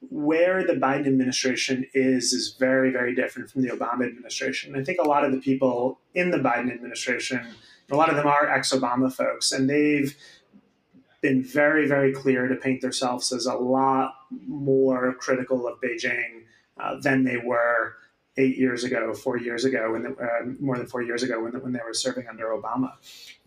where 0.10 0.63
the 0.66 0.74
Biden 0.74 1.08
administration 1.08 1.86
is 1.94 2.34
is 2.34 2.56
very, 2.60 2.92
very 2.92 3.16
different 3.16 3.50
from 3.50 3.63
the 3.63 3.70
Obama 3.70 4.06
administration. 4.06 4.75
I 4.75 4.84
think 4.84 5.00
a 5.00 5.08
lot 5.08 5.24
of 5.24 5.32
the 5.32 5.39
people 5.39 6.00
in 6.13 6.32
the 6.32 6.38
Biden 6.38 6.72
administration, 6.72 7.46
a 7.92 7.96
lot 7.96 8.10
of 8.10 8.16
them 8.16 8.27
are 8.27 8.48
ex 8.48 8.72
Obama 8.72 9.12
folks, 9.12 9.51
and 9.51 9.70
they've 9.70 10.16
been 11.22 11.44
very, 11.44 11.88
very 11.88 12.13
clear 12.13 12.48
to 12.48 12.56
paint 12.56 12.82
themselves 12.82 13.34
as 13.34 13.48
a 13.48 13.56
lot 13.56 14.13
more 14.48 15.13
critical 15.16 15.68
of 15.68 15.82
Beijing 15.82 16.44
uh, 16.80 17.00
than 17.01 17.24
they 17.24 17.38
were 17.38 17.96
eight 18.38 18.56
years 18.56 18.84
ago, 18.84 19.16
four 19.16 19.38
years 19.38 19.66
ago, 19.66 19.94
when 19.94 20.06
uh, 20.06 20.46
more 20.60 20.77
than 20.77 20.86
four 20.86 21.01
years 21.01 21.24
ago 21.24 21.42
when, 21.42 21.54
the, 21.54 21.60
when 21.60 21.74
they 21.74 21.80
were 21.84 21.94
serving 21.94 22.27
under 22.27 22.50
Obama. 22.50 22.92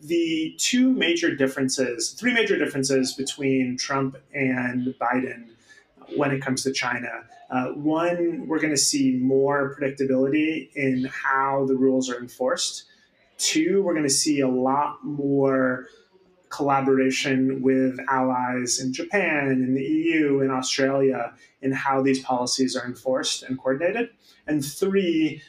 The 0.00 0.56
two 0.58 0.90
major 0.90 1.34
differences, 1.34 2.10
three 2.10 2.34
major 2.34 2.58
differences 2.58 3.14
between 3.14 3.76
Trump 3.76 4.16
and 4.34 4.92
Biden 5.00 5.50
when 6.16 6.30
it 6.30 6.40
comes 6.40 6.62
to 6.64 6.72
China. 6.72 7.08
Uh, 7.50 7.66
one, 7.68 8.46
we're 8.46 8.60
going 8.60 8.72
to 8.72 8.80
see 8.80 9.16
more 9.16 9.76
predictability 9.76 10.70
in 10.74 11.04
how 11.04 11.64
the 11.66 11.74
rules 11.74 12.08
are 12.08 12.18
enforced. 12.18 12.84
Two, 13.38 13.82
we're 13.82 13.94
going 13.94 14.06
to 14.06 14.10
see 14.10 14.40
a 14.40 14.48
lot 14.48 15.04
more 15.04 15.86
collaboration 16.50 17.62
with 17.62 17.98
allies 18.08 18.80
in 18.80 18.92
Japan, 18.92 19.48
in 19.48 19.74
the 19.74 19.82
EU, 19.82 20.40
in 20.40 20.50
Australia, 20.50 21.32
in 21.62 21.72
how 21.72 22.02
these 22.02 22.22
policies 22.22 22.76
are 22.76 22.84
enforced 22.84 23.42
and 23.42 23.58
coordinated. 23.58 24.10
And 24.46 24.64
three, 24.64 25.42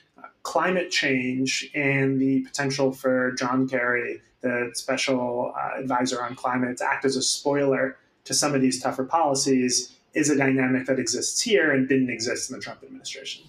climate 0.43 0.89
change 0.89 1.69
and 1.75 2.19
the 2.19 2.41
potential 2.41 2.91
for 2.91 3.31
John 3.33 3.67
Kerry, 3.67 4.21
the 4.41 4.71
special 4.73 5.53
uh, 5.55 5.79
advisor 5.79 6.23
on 6.23 6.35
climate, 6.35 6.77
to 6.77 6.85
act 6.85 7.05
as 7.05 7.15
a 7.15 7.21
spoiler 7.21 7.97
to 8.23 8.33
some 8.33 8.55
of 8.55 8.61
these 8.61 8.81
tougher 8.81 9.03
policies 9.03 9.95
is 10.13 10.29
a 10.29 10.37
dynamic 10.37 10.85
that 10.87 10.99
exists 10.99 11.41
here 11.41 11.71
and 11.71 11.87
didn't 11.87 12.09
exist 12.09 12.49
in 12.49 12.57
the 12.57 12.61
Trump 12.61 12.83
administration. 12.83 13.45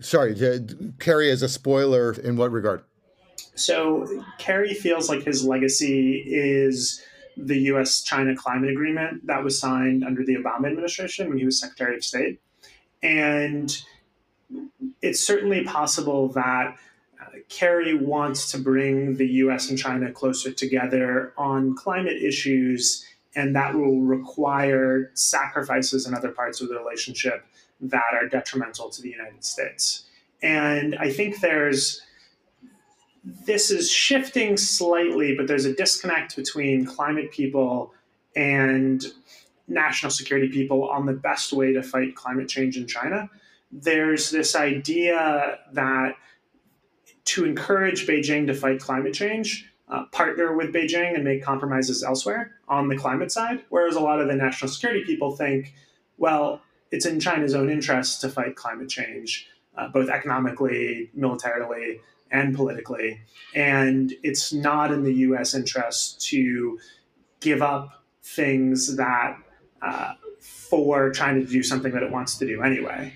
Sorry, 0.00 0.34
Kerry 0.98 1.30
is 1.30 1.42
a 1.42 1.48
spoiler 1.48 2.12
in 2.12 2.36
what 2.36 2.50
regard? 2.50 2.82
So 3.54 4.24
Kerry 4.38 4.74
feels 4.74 5.08
like 5.08 5.22
his 5.22 5.44
legacy 5.44 6.24
is 6.26 7.02
the 7.36 7.58
US 7.72 8.02
China 8.02 8.34
climate 8.34 8.70
agreement 8.70 9.26
that 9.26 9.42
was 9.42 9.58
signed 9.58 10.04
under 10.04 10.24
the 10.24 10.36
Obama 10.36 10.70
administration 10.70 11.28
when 11.28 11.38
he 11.38 11.44
was 11.44 11.60
Secretary 11.60 11.96
of 11.96 12.04
State. 12.04 12.40
And 13.02 13.76
it's 15.00 15.20
certainly 15.20 15.64
possible 15.64 16.28
that 16.28 16.76
uh, 17.20 17.24
Kerry 17.48 17.94
wants 17.94 18.50
to 18.52 18.58
bring 18.58 19.16
the 19.16 19.26
US 19.26 19.70
and 19.70 19.78
China 19.78 20.12
closer 20.12 20.52
together 20.52 21.32
on 21.36 21.74
climate 21.74 22.22
issues, 22.22 23.04
and 23.34 23.56
that 23.56 23.74
will 23.74 24.00
require 24.00 25.10
sacrifices 25.14 26.06
in 26.06 26.14
other 26.14 26.30
parts 26.30 26.60
of 26.60 26.68
the 26.68 26.76
relationship 26.76 27.44
that 27.80 28.12
are 28.12 28.28
detrimental 28.28 28.90
to 28.90 29.02
the 29.02 29.10
United 29.10 29.44
States. 29.44 30.04
And 30.42 30.96
I 30.96 31.10
think 31.10 31.40
there's 31.40 32.02
this 33.24 33.70
is 33.70 33.90
shifting 33.90 34.56
slightly, 34.56 35.36
but 35.36 35.46
there's 35.46 35.64
a 35.64 35.72
disconnect 35.74 36.34
between 36.34 36.84
climate 36.84 37.30
people 37.30 37.94
and 38.34 39.04
national 39.68 40.10
security 40.10 40.48
people 40.48 40.88
on 40.90 41.06
the 41.06 41.12
best 41.12 41.52
way 41.52 41.72
to 41.72 41.82
fight 41.82 42.16
climate 42.16 42.48
change 42.48 42.76
in 42.76 42.86
China. 42.86 43.30
There's 43.70 44.30
this 44.30 44.56
idea 44.56 45.58
that 45.72 46.16
to 47.24 47.44
encourage 47.44 48.06
Beijing 48.06 48.46
to 48.48 48.54
fight 48.54 48.80
climate 48.80 49.14
change, 49.14 49.71
uh, 49.92 50.06
partner 50.06 50.56
with 50.56 50.72
Beijing 50.72 51.14
and 51.14 51.22
make 51.22 51.42
compromises 51.44 52.02
elsewhere 52.02 52.52
on 52.66 52.88
the 52.88 52.96
climate 52.96 53.30
side. 53.30 53.62
Whereas 53.68 53.94
a 53.94 54.00
lot 54.00 54.20
of 54.20 54.26
the 54.26 54.34
national 54.34 54.70
security 54.70 55.04
people 55.04 55.36
think, 55.36 55.74
well, 56.16 56.62
it's 56.90 57.04
in 57.04 57.20
China's 57.20 57.54
own 57.54 57.68
interest 57.68 58.22
to 58.22 58.30
fight 58.30 58.56
climate 58.56 58.88
change, 58.88 59.48
uh, 59.76 59.88
both 59.88 60.08
economically, 60.08 61.10
militarily, 61.12 62.00
and 62.30 62.56
politically. 62.56 63.20
And 63.54 64.14
it's 64.22 64.50
not 64.50 64.92
in 64.92 65.02
the 65.02 65.12
US 65.12 65.54
interest 65.54 66.26
to 66.28 66.78
give 67.40 67.60
up 67.60 68.02
things 68.22 68.96
that 68.96 69.36
uh, 69.82 70.14
for 70.40 71.10
trying 71.10 71.38
to 71.38 71.46
do 71.46 71.62
something 71.62 71.92
that 71.92 72.02
it 72.02 72.10
wants 72.10 72.38
to 72.38 72.46
do 72.46 72.62
anyway. 72.62 73.12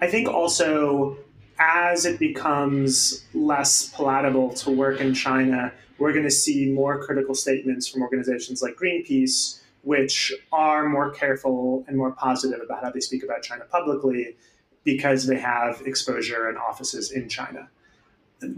I 0.00 0.06
think 0.06 0.28
also 0.28 1.16
as 1.58 2.04
it 2.04 2.18
becomes 2.18 3.24
less 3.34 3.88
palatable 3.90 4.52
to 4.54 4.70
work 4.70 5.00
in 5.00 5.14
China, 5.14 5.72
we're 5.98 6.12
going 6.12 6.24
to 6.24 6.30
see 6.30 6.70
more 6.70 7.02
critical 7.02 7.34
statements 7.34 7.88
from 7.88 8.02
organizations 8.02 8.62
like 8.62 8.76
Greenpeace, 8.76 9.60
which 9.82 10.32
are 10.52 10.88
more 10.88 11.10
careful 11.10 11.84
and 11.88 11.96
more 11.96 12.12
positive 12.12 12.60
about 12.62 12.82
how 12.82 12.90
they 12.90 13.00
speak 13.00 13.22
about 13.22 13.42
China 13.42 13.64
publicly 13.70 14.36
because 14.84 15.26
they 15.26 15.38
have 15.38 15.82
exposure 15.86 16.48
and 16.48 16.58
offices 16.58 17.10
in 17.10 17.28
China. 17.28 17.68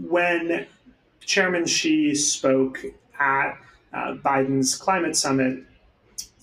When 0.01 0.67
Chairman 1.21 1.65
Xi 1.65 2.13
spoke 2.15 2.83
at 3.19 3.53
uh, 3.93 4.15
Biden's 4.15 4.75
climate 4.75 5.15
summit, 5.15 5.63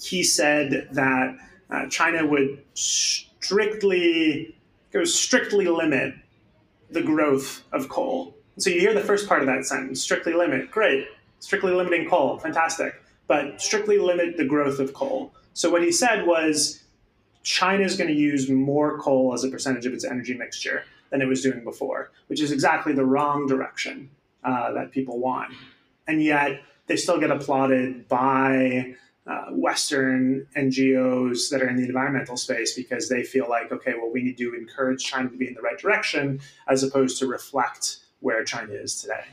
he 0.01 0.23
said 0.23 0.89
that 0.93 1.37
uh, 1.71 1.87
China 1.89 2.27
would 2.27 2.63
strictly 2.75 4.57
go 4.93 5.05
strictly 5.05 5.67
limit 5.67 6.15
the 6.91 7.03
growth 7.03 7.63
of 7.73 7.89
coal. 7.89 8.37
So 8.59 8.71
you 8.71 8.81
hear 8.81 8.95
the 8.95 9.01
first 9.01 9.29
part 9.29 9.41
of 9.41 9.47
that 9.47 9.65
sentence, 9.67 10.03
strictly 10.03 10.33
limit, 10.33 10.71
great. 10.71 11.07
Strictly 11.41 11.73
limiting 11.73 12.09
coal, 12.09 12.39
fantastic. 12.39 12.95
But 13.27 13.61
strictly 13.61 13.99
limit 13.99 14.37
the 14.37 14.45
growth 14.45 14.79
of 14.79 14.95
coal. 14.95 15.35
So 15.53 15.71
what 15.71 15.83
he 15.83 15.93
said 15.93 16.27
was 16.27 16.83
China 17.43 17.85
is 17.85 17.97
going 17.97 18.09
to 18.09 18.17
use 18.17 18.49
more 18.49 18.99
coal 18.99 19.35
as 19.35 19.45
a 19.45 19.49
percentage 19.49 19.87
of 19.87 19.93
its 19.93 20.05
energy 20.05 20.35
mixture 20.35 20.85
than 21.11 21.23
it 21.23 21.27
was 21.27 21.43
doing 21.43 21.63
before, 21.63 22.11
which 22.27 22.41
is 22.41 22.51
exactly 22.51 22.93
the 22.93 23.05
wrong 23.05 23.47
direction 23.47 24.11
uh, 24.43 24.73
that 24.73 24.91
people 24.91 25.19
want. 25.19 25.53
And 26.09 26.23
yet 26.23 26.61
they 26.87 26.97
still 26.97 27.21
get 27.21 27.31
applauded 27.31 28.09
by 28.09 28.95
uh, 29.27 29.47
Western 29.51 30.47
NGOs 30.57 31.51
that 31.51 31.61
are 31.61 31.69
in 31.69 31.77
the 31.77 31.85
environmental 31.85 32.37
space 32.37 32.75
because 32.75 33.09
they 33.09 33.23
feel 33.23 33.49
like, 33.49 33.73
okay, 33.73 33.95
well, 33.95 34.11
we 34.11 34.23
need 34.23 34.39
to 34.39 34.55
encourage 34.55 35.05
China 35.05 35.29
to 35.29 35.37
be 35.37 35.49
in 35.49 35.55
the 35.55 35.63
right 35.63 35.79
direction 35.79 36.41
as 36.69 36.83
opposed 36.83 37.19
to 37.19 37.27
reflect 37.27 37.99
where 38.21 38.45
China 38.45 38.73
is 38.73 39.01
today. 39.01 39.25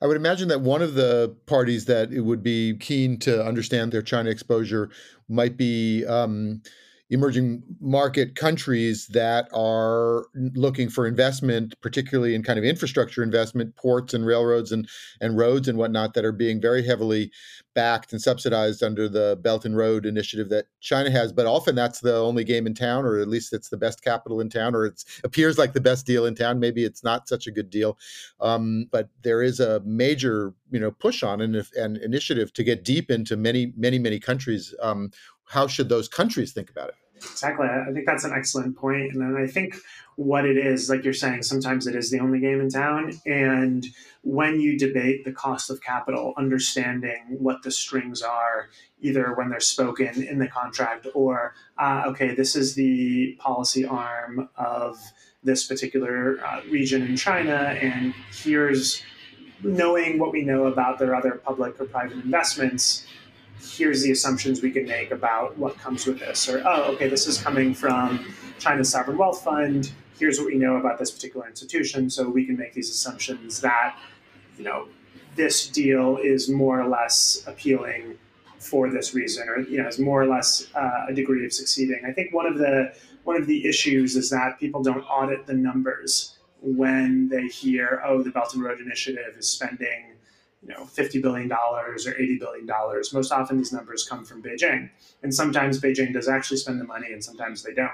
I 0.00 0.06
would 0.06 0.16
imagine 0.16 0.48
that 0.48 0.60
one 0.60 0.82
of 0.82 0.94
the 0.94 1.34
parties 1.46 1.86
that 1.86 2.12
it 2.12 2.20
would 2.20 2.42
be 2.42 2.76
keen 2.76 3.18
to 3.20 3.44
understand 3.44 3.92
their 3.92 4.02
China 4.02 4.30
exposure 4.30 4.90
might 5.28 5.56
be 5.56 6.04
um, 6.06 6.62
emerging 7.12 7.62
market 7.78 8.34
countries 8.36 9.06
that 9.08 9.46
are 9.52 10.24
looking 10.54 10.88
for 10.88 11.06
investment, 11.06 11.74
particularly 11.82 12.34
in 12.34 12.42
kind 12.42 12.58
of 12.58 12.64
infrastructure 12.64 13.22
investment, 13.22 13.76
ports 13.76 14.14
and 14.14 14.24
railroads 14.24 14.72
and, 14.72 14.88
and 15.20 15.36
roads 15.36 15.68
and 15.68 15.76
whatnot, 15.76 16.14
that 16.14 16.24
are 16.24 16.32
being 16.32 16.58
very 16.58 16.84
heavily 16.84 17.30
backed 17.74 18.12
and 18.12 18.22
subsidized 18.22 18.82
under 18.82 19.10
the 19.10 19.38
Belt 19.42 19.66
and 19.66 19.76
Road 19.76 20.06
initiative 20.06 20.48
that 20.48 20.66
China 20.80 21.10
has. 21.10 21.34
But 21.34 21.44
often 21.44 21.74
that's 21.74 22.00
the 22.00 22.16
only 22.16 22.44
game 22.44 22.66
in 22.66 22.72
town, 22.74 23.04
or 23.04 23.18
at 23.18 23.28
least 23.28 23.52
it's 23.52 23.68
the 23.68 23.76
best 23.76 24.02
capital 24.02 24.40
in 24.40 24.48
town, 24.48 24.74
or 24.74 24.86
it 24.86 25.04
appears 25.22 25.58
like 25.58 25.74
the 25.74 25.82
best 25.82 26.06
deal 26.06 26.24
in 26.24 26.34
town. 26.34 26.60
Maybe 26.60 26.82
it's 26.82 27.04
not 27.04 27.28
such 27.28 27.46
a 27.46 27.50
good 27.50 27.68
deal, 27.68 27.98
um, 28.40 28.86
but 28.90 29.10
there 29.22 29.42
is 29.42 29.60
a 29.60 29.82
major 29.84 30.54
you 30.70 30.80
know 30.80 30.90
push 30.90 31.22
on 31.22 31.42
and 31.42 31.56
an 31.76 31.96
initiative 31.96 32.54
to 32.54 32.64
get 32.64 32.84
deep 32.84 33.10
into 33.10 33.36
many 33.36 33.74
many 33.76 33.98
many 33.98 34.18
countries. 34.18 34.74
Um, 34.80 35.10
how 35.44 35.66
should 35.66 35.90
those 35.90 36.08
countries 36.08 36.54
think 36.54 36.70
about 36.70 36.88
it? 36.88 36.94
Exactly. 37.30 37.66
I 37.66 37.92
think 37.92 38.06
that's 38.06 38.24
an 38.24 38.32
excellent 38.32 38.76
point. 38.76 39.12
And 39.12 39.20
then 39.20 39.36
I 39.36 39.46
think 39.46 39.76
what 40.16 40.44
it 40.44 40.56
is, 40.56 40.90
like 40.90 41.04
you're 41.04 41.12
saying, 41.12 41.42
sometimes 41.42 41.86
it 41.86 41.94
is 41.94 42.10
the 42.10 42.20
only 42.20 42.40
game 42.40 42.60
in 42.60 42.68
town. 42.68 43.12
And 43.26 43.86
when 44.22 44.60
you 44.60 44.78
debate 44.78 45.24
the 45.24 45.32
cost 45.32 45.70
of 45.70 45.80
capital, 45.80 46.34
understanding 46.36 47.36
what 47.38 47.62
the 47.62 47.70
strings 47.70 48.22
are, 48.22 48.68
either 49.00 49.34
when 49.34 49.48
they're 49.48 49.60
spoken 49.60 50.22
in 50.22 50.38
the 50.38 50.48
contract 50.48 51.06
or, 51.14 51.54
uh, 51.78 52.04
okay, 52.06 52.34
this 52.34 52.54
is 52.54 52.74
the 52.74 53.36
policy 53.38 53.84
arm 53.84 54.48
of 54.56 54.98
this 55.42 55.66
particular 55.66 56.44
uh, 56.44 56.60
region 56.70 57.02
in 57.02 57.16
China, 57.16 57.76
and 57.80 58.14
here's 58.30 59.02
knowing 59.64 60.18
what 60.18 60.32
we 60.32 60.42
know 60.42 60.66
about 60.66 60.98
their 60.98 61.14
other 61.14 61.40
public 61.44 61.80
or 61.80 61.86
private 61.86 62.18
investments 62.18 63.06
here's 63.62 64.02
the 64.02 64.10
assumptions 64.10 64.62
we 64.62 64.70
can 64.70 64.84
make 64.84 65.10
about 65.10 65.56
what 65.56 65.78
comes 65.78 66.06
with 66.06 66.18
this. 66.18 66.48
Or, 66.48 66.62
oh, 66.64 66.92
okay, 66.94 67.08
this 67.08 67.26
is 67.26 67.38
coming 67.38 67.74
from 67.74 68.34
China's 68.58 68.90
sovereign 68.90 69.18
wealth 69.18 69.42
fund. 69.42 69.92
Here's 70.18 70.38
what 70.38 70.46
we 70.46 70.56
know 70.56 70.76
about 70.76 70.98
this 70.98 71.10
particular 71.10 71.48
institution. 71.48 72.10
So 72.10 72.28
we 72.28 72.44
can 72.44 72.56
make 72.56 72.74
these 72.74 72.90
assumptions 72.90 73.60
that, 73.60 73.96
you 74.58 74.64
know, 74.64 74.88
this 75.34 75.68
deal 75.68 76.18
is 76.22 76.48
more 76.48 76.80
or 76.80 76.88
less 76.88 77.42
appealing 77.46 78.18
for 78.58 78.90
this 78.90 79.14
reason, 79.14 79.48
or 79.48 79.60
you 79.60 79.82
know, 79.82 79.88
is 79.88 79.98
more 79.98 80.22
or 80.22 80.26
less 80.26 80.68
uh, 80.74 81.06
a 81.08 81.12
degree 81.12 81.44
of 81.44 81.52
succeeding. 81.52 82.00
I 82.06 82.12
think 82.12 82.32
one 82.32 82.46
of 82.46 82.58
the 82.58 82.94
one 83.24 83.36
of 83.36 83.46
the 83.46 83.66
issues 83.66 84.14
is 84.14 84.30
that 84.30 84.60
people 84.60 84.82
don't 84.82 85.02
audit 85.02 85.46
the 85.46 85.54
numbers 85.54 86.36
when 86.60 87.28
they 87.28 87.46
hear, 87.48 88.02
oh, 88.04 88.22
the 88.22 88.30
Belt 88.30 88.54
and 88.54 88.62
Road 88.62 88.80
Initiative 88.80 89.34
is 89.36 89.48
spending 89.48 90.12
you 90.62 90.68
know, 90.68 90.84
$50 90.84 91.20
billion 91.20 91.50
or 91.50 91.96
$80 91.96 92.38
billion. 92.38 92.66
Most 93.12 93.32
often 93.32 93.58
these 93.58 93.72
numbers 93.72 94.06
come 94.08 94.24
from 94.24 94.42
Beijing. 94.42 94.90
And 95.22 95.34
sometimes 95.34 95.80
Beijing 95.80 96.12
does 96.12 96.28
actually 96.28 96.58
spend 96.58 96.80
the 96.80 96.84
money 96.84 97.12
and 97.12 97.22
sometimes 97.22 97.62
they 97.62 97.74
don't. 97.74 97.90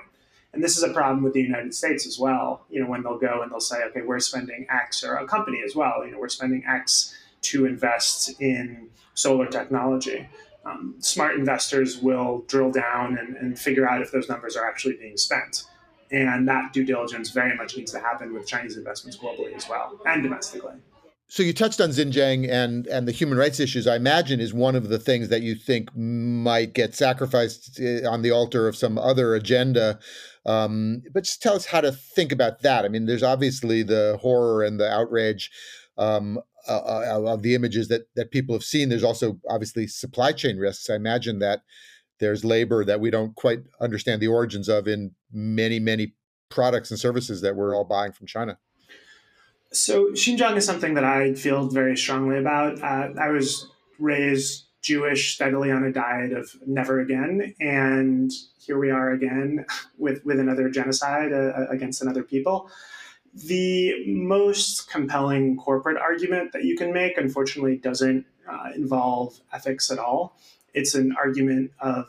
And 0.53 0.63
this 0.63 0.77
is 0.77 0.83
a 0.83 0.93
problem 0.93 1.23
with 1.23 1.35
the 1.35 1.43
United 1.43 1.75
States 1.75 2.07
as 2.07 2.19
well. 2.19 2.65
You 2.71 2.83
know, 2.83 2.89
when 2.89 3.03
they'll 3.03 3.19
go 3.19 3.43
and 3.43 3.51
they'll 3.51 3.61
say, 3.61 3.83
okay, 3.85 4.03
we're 4.03 4.21
spending 4.21 4.67
X 4.71 5.05
or 5.05 5.17
a 5.17 5.27
company 5.27 5.63
as 5.65 5.75
well, 5.75 6.05
you 6.05 6.13
know, 6.13 6.19
we're 6.19 6.29
spending 6.29 6.65
X 6.67 7.15
to 7.43 7.67
invest 7.67 8.41
in 8.41 8.89
solar 9.15 9.47
technology. 9.47 10.29
Um, 10.65 10.95
smart 10.99 11.37
investors 11.37 11.99
will 11.99 12.45
drill 12.47 12.71
down 12.71 13.17
and, 13.19 13.37
and 13.37 13.59
figure 13.59 13.89
out 13.89 14.03
if 14.03 14.11
those 14.11 14.29
numbers 14.29 14.57
are 14.57 14.67
actually 14.67 14.97
being 14.97 15.17
spent. 15.17 15.65
And 16.11 16.49
that 16.49 16.73
due 16.73 16.85
diligence 16.85 17.31
very 17.31 17.55
much 17.55 17.77
needs 17.77 17.93
to 17.93 18.01
happen 18.01 18.33
with 18.33 18.47
Chinese 18.47 18.77
investments 18.77 19.19
globally 19.19 19.55
as 19.55 19.69
well 19.69 20.01
and 20.07 20.23
domestically. 20.23 20.75
So 21.31 21.43
you 21.43 21.53
touched 21.53 21.81
on 21.81 21.91
Xinjiang 21.91 22.49
and 22.51 22.87
and 22.87 23.07
the 23.07 23.13
human 23.13 23.37
rights 23.37 23.61
issues. 23.61 23.87
I 23.87 23.97
imagine 23.97 24.41
is 24.41 24.55
one 24.55 24.75
of 24.75 24.89
the 24.89 24.99
things 24.99 25.29
that 25.29 25.43
you 25.43 25.55
think 25.55 25.95
might 25.95 26.73
get 26.73 26.95
sacrificed 26.95 27.79
eh, 27.79 28.07
on 28.07 28.23
the 28.23 28.31
altar 28.31 28.67
of 28.67 28.75
some 28.77 28.97
other 28.97 29.35
agenda. 29.35 29.99
Um, 30.47 31.03
but 31.13 31.25
just 31.25 31.43
tell 31.43 31.55
us 31.55 31.67
how 31.67 31.83
to 31.83 31.93
think 31.93 32.33
about 32.33 32.63
that. 32.63 32.87
I 32.87 32.89
mean, 32.89 33.05
there's 33.05 33.23
obviously 33.23 33.83
the 33.83 34.19
horror 34.23 34.65
and 34.65 34.81
the 34.81 34.91
outrage 34.91 35.51
um, 35.99 36.39
uh, 36.67 36.79
uh 36.79 37.23
of 37.27 37.43
the 37.43 37.55
images 37.55 37.89
that 37.89 38.09
that 38.17 38.31
people 38.31 38.55
have 38.55 38.65
seen. 38.65 38.89
There's 38.89 39.05
also 39.05 39.39
obviously 39.51 39.87
supply 39.87 40.33
chain 40.33 40.57
risks. 40.57 40.89
I 40.89 40.95
imagine 40.95 41.41
that 41.41 41.61
there's 42.21 42.43
labor 42.43 42.87
that 42.87 43.01
we 43.01 43.11
don't 43.11 43.35
quite 43.37 43.61
understand 43.83 44.23
the 44.23 44.29
origins 44.29 44.69
of 44.69 44.89
in 44.89 45.11
many 45.31 45.79
many 45.79 46.15
products 46.49 46.91
and 46.91 46.99
services 46.99 47.43
that 47.43 47.55
we're 47.55 47.77
all 47.77 47.85
buying 47.85 48.13
from 48.13 48.27
China. 48.27 48.59
So 49.73 50.11
Xinjiang 50.13 50.57
is 50.57 50.65
something 50.65 50.95
that 50.95 51.05
I 51.05 51.35
feel 51.35 51.69
very 51.69 51.97
strongly 51.97 52.39
about. 52.39 52.83
Uh, 52.83 53.11
I 53.21 53.29
was 53.29 53.69
raised 53.99 54.65
Jewish, 54.81 55.35
steadily 55.35 55.71
on 55.71 55.85
a 55.85 55.93
diet 55.93 56.33
of 56.33 56.51
never 56.67 57.01
again, 57.01 57.55
and 57.61 58.31
here 58.59 58.79
we 58.79 58.91
are 58.91 59.11
again 59.11 59.67
with 59.99 60.25
with 60.25 60.39
another 60.41 60.71
genocide 60.71 61.33
uh, 61.33 61.67
against 61.69 62.01
another 62.01 62.23
people. 62.23 62.71
The 63.35 64.07
most 64.07 64.91
compelling 64.91 65.57
corporate 65.57 65.99
argument 65.99 66.53
that 66.53 66.65
you 66.65 66.77
can 66.77 66.93
make, 66.93 67.19
unfortunately, 67.19 67.77
doesn't 67.77 68.25
uh, 68.51 68.71
involve 68.75 69.39
ethics 69.53 69.91
at 69.91 69.99
all. 69.99 70.39
It's 70.73 70.95
an 70.95 71.15
argument 71.17 71.73
of 71.81 72.07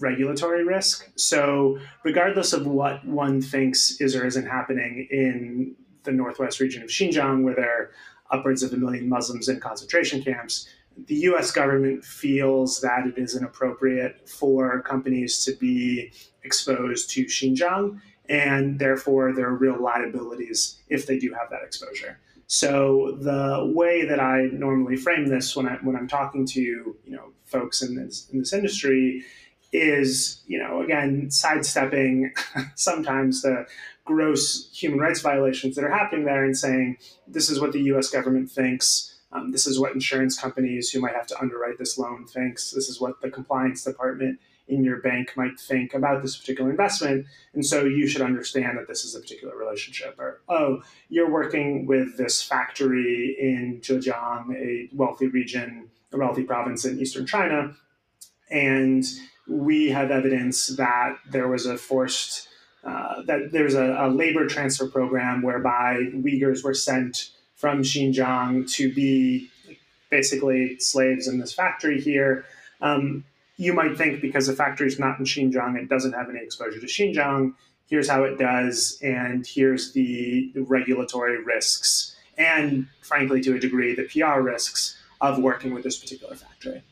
regulatory 0.00 0.64
risk. 0.64 1.10
So, 1.16 1.78
regardless 2.04 2.52
of 2.52 2.66
what 2.66 3.04
one 3.06 3.42
thinks 3.42 4.00
is 4.00 4.16
or 4.16 4.26
isn't 4.26 4.46
happening 4.46 5.06
in 5.10 5.76
the 6.06 6.12
northwest 6.12 6.58
region 6.60 6.82
of 6.82 6.88
Xinjiang, 6.88 7.42
where 7.42 7.54
there 7.54 7.70
are 7.70 7.90
upwards 8.30 8.62
of 8.62 8.72
a 8.72 8.76
million 8.76 9.08
Muslims 9.08 9.48
in 9.48 9.60
concentration 9.60 10.22
camps, 10.22 10.66
the 11.06 11.16
US 11.30 11.50
government 11.50 12.04
feels 12.04 12.80
that 12.80 13.06
it 13.06 13.18
is 13.18 13.36
inappropriate 13.36 14.28
for 14.28 14.80
companies 14.82 15.44
to 15.44 15.52
be 15.52 16.12
exposed 16.42 17.10
to 17.10 17.26
Xinjiang, 17.26 18.00
and 18.28 18.78
therefore 18.78 19.34
there 19.34 19.46
are 19.46 19.54
real 19.54 19.80
liabilities 19.80 20.78
if 20.88 21.06
they 21.06 21.18
do 21.18 21.32
have 21.34 21.50
that 21.50 21.62
exposure. 21.62 22.18
So 22.46 23.18
the 23.20 23.72
way 23.74 24.06
that 24.06 24.20
I 24.20 24.48
normally 24.52 24.96
frame 24.96 25.26
this 25.26 25.56
when 25.56 25.66
I 25.66 25.74
when 25.82 25.96
I'm 25.96 26.08
talking 26.08 26.46
to 26.46 26.60
you 26.60 26.96
know 27.06 27.32
folks 27.44 27.82
in 27.82 27.94
this 27.94 28.28
in 28.32 28.38
this 28.38 28.52
industry 28.52 29.24
is 29.72 30.42
you 30.46 30.58
know 30.58 30.80
again 30.80 31.30
sidestepping 31.30 32.32
sometimes 32.76 33.42
the 33.42 33.66
gross 34.06 34.70
human 34.72 34.98
rights 34.98 35.20
violations 35.20 35.76
that 35.76 35.84
are 35.84 35.90
happening 35.90 36.24
there 36.24 36.44
and 36.44 36.56
saying 36.56 36.96
this 37.28 37.50
is 37.50 37.60
what 37.60 37.72
the 37.72 37.82
U.S. 37.82 38.08
government 38.08 38.50
thinks. 38.50 39.12
Um, 39.32 39.50
this 39.50 39.66
is 39.66 39.78
what 39.78 39.92
insurance 39.92 40.38
companies 40.38 40.88
who 40.90 41.00
might 41.00 41.14
have 41.14 41.26
to 41.26 41.38
underwrite 41.38 41.78
this 41.78 41.98
loan 41.98 42.24
thinks. 42.26 42.70
This 42.70 42.88
is 42.88 43.00
what 43.00 43.20
the 43.20 43.28
compliance 43.28 43.84
department 43.84 44.38
in 44.68 44.82
your 44.82 45.00
bank 45.00 45.32
might 45.36 45.58
think 45.58 45.94
about 45.94 46.22
this 46.22 46.36
particular 46.36 46.70
investment. 46.70 47.26
And 47.54 47.64
so 47.66 47.84
you 47.84 48.06
should 48.06 48.22
understand 48.22 48.78
that 48.78 48.88
this 48.88 49.04
is 49.04 49.14
a 49.14 49.20
particular 49.20 49.56
relationship. 49.56 50.16
Or, 50.18 50.40
oh, 50.48 50.82
you're 51.08 51.30
working 51.30 51.86
with 51.86 52.16
this 52.16 52.42
factory 52.42 53.36
in 53.38 53.80
Zhejiang, 53.82 54.54
a 54.56 54.88
wealthy 54.94 55.26
region, 55.26 55.88
a 56.12 56.18
wealthy 56.18 56.44
province 56.44 56.84
in 56.84 56.98
eastern 56.98 57.26
China. 57.26 57.76
And 58.50 59.04
we 59.48 59.90
have 59.90 60.10
evidence 60.10 60.68
that 60.76 61.18
there 61.30 61.48
was 61.48 61.66
a 61.66 61.76
forced 61.76 62.48
uh, 62.86 63.22
that 63.22 63.50
there's 63.50 63.74
a, 63.74 63.96
a, 63.98 64.08
labor 64.08 64.46
transfer 64.46 64.86
program 64.86 65.42
whereby 65.42 65.96
Uyghurs 66.14 66.62
were 66.62 66.74
sent 66.74 67.30
from 67.56 67.82
Xinjiang 67.82 68.70
to 68.74 68.94
be 68.94 69.50
basically 70.08 70.78
slaves 70.78 71.26
in 71.26 71.40
this 71.40 71.52
factory 71.52 72.00
here. 72.00 72.44
Um, 72.80 73.24
you 73.56 73.72
might 73.72 73.98
think 73.98 74.20
because 74.20 74.46
the 74.46 74.52
factory 74.52 74.86
is 74.86 75.00
not 75.00 75.18
in 75.18 75.24
Xinjiang, 75.24 75.76
it 75.76 75.88
doesn't 75.88 76.12
have 76.12 76.30
any 76.30 76.38
exposure 76.38 76.78
to 76.78 76.86
Xinjiang. 76.86 77.54
Here's 77.88 78.08
how 78.08 78.22
it 78.22 78.38
does, 78.38 79.00
and 79.02 79.44
here's 79.44 79.92
the, 79.92 80.52
the 80.54 80.62
regulatory 80.62 81.42
risks, 81.42 82.14
and 82.38 82.86
frankly, 83.00 83.40
to 83.42 83.56
a 83.56 83.58
degree, 83.58 83.94
the 83.94 84.04
PR 84.04 84.40
risks 84.40 84.96
of 85.20 85.38
working 85.38 85.74
with 85.74 85.82
this 85.82 85.96
particular 85.96 86.36
factory. 86.36 86.82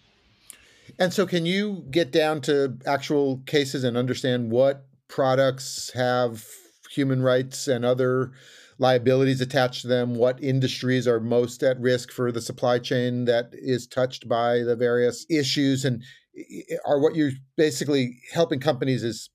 And 0.98 1.12
so, 1.12 1.26
can 1.26 1.46
you 1.46 1.85
get 1.90 2.11
down 2.12 2.40
to 2.42 2.78
actual 2.87 3.38
cases 3.46 3.85
and 3.85 3.96
understand 3.96 4.50
what 4.50 4.85
products 5.14 5.92
have 5.94 6.44
human 6.90 7.22
rights 7.22 7.68
and 7.68 7.85
other 7.85 8.33
liabilities 8.79 9.40
attached 9.40 9.83
to 9.83 9.87
them? 9.87 10.16
What 10.16 10.42
industries 10.42 11.07
are 11.07 11.20
most 11.20 11.62
at 11.62 11.81
risk 11.81 12.11
for 12.11 12.33
the 12.33 12.40
supply 12.40 12.81
chain 12.81 13.24
that 13.27 13.50
is 13.53 13.87
touched 13.87 14.29
by 14.29 14.64
the 14.64 14.74
various 14.74 15.24
issues? 15.31 15.85
And 15.85 16.03
are 16.85 17.00
what 17.00 17.14
you're 17.14 17.31
basically 17.57 18.18
helping 18.33 18.59
companies 18.59 19.05
is 19.05 19.31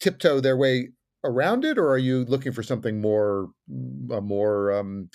tiptoe 0.00 0.40
their 0.40 0.56
way 0.56 0.88
around 1.22 1.64
it, 1.64 1.78
or 1.78 1.88
are 1.90 1.98
you 1.98 2.24
looking 2.24 2.50
for 2.50 2.64
something 2.64 3.00
more, 3.00 3.50
a 4.10 4.20
more 4.20 4.72
um, 4.72 5.10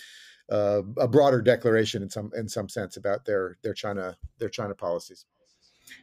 uh, 0.49 0.81
a 0.97 1.09
broader 1.09 1.41
declaration 1.41 2.01
in 2.01 2.09
some 2.09 2.31
in 2.37 2.47
some 2.47 2.69
sense 2.69 2.95
about 2.95 3.25
their 3.25 3.57
their 3.63 3.73
China 3.73 4.15
their 4.39 4.47
China 4.47 4.75
policies? 4.75 5.25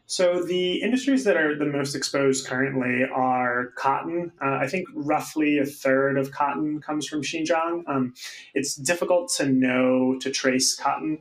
So 0.07 0.43
the 0.43 0.83
industries 0.83 1.25
that 1.25 1.37
are 1.37 1.57
the 1.57 1.65
most 1.65 1.95
exposed 1.95 2.47
currently 2.47 3.05
are 3.05 3.73
cotton. 3.77 4.33
Uh, 4.43 4.59
I 4.61 4.67
think 4.67 4.87
roughly 4.95 5.59
a 5.59 5.65
third 5.65 6.19
of 6.19 6.33
cotton 6.33 6.81
comes 6.81 7.07
from 7.07 7.23
Xinjiang. 7.23 7.89
Um, 7.89 8.15
it's 8.55 8.75
difficult 8.75 9.33
to 9.39 9.47
know 9.47 10.19
to 10.21 10.31
trace 10.31 10.75
cotton 10.75 11.21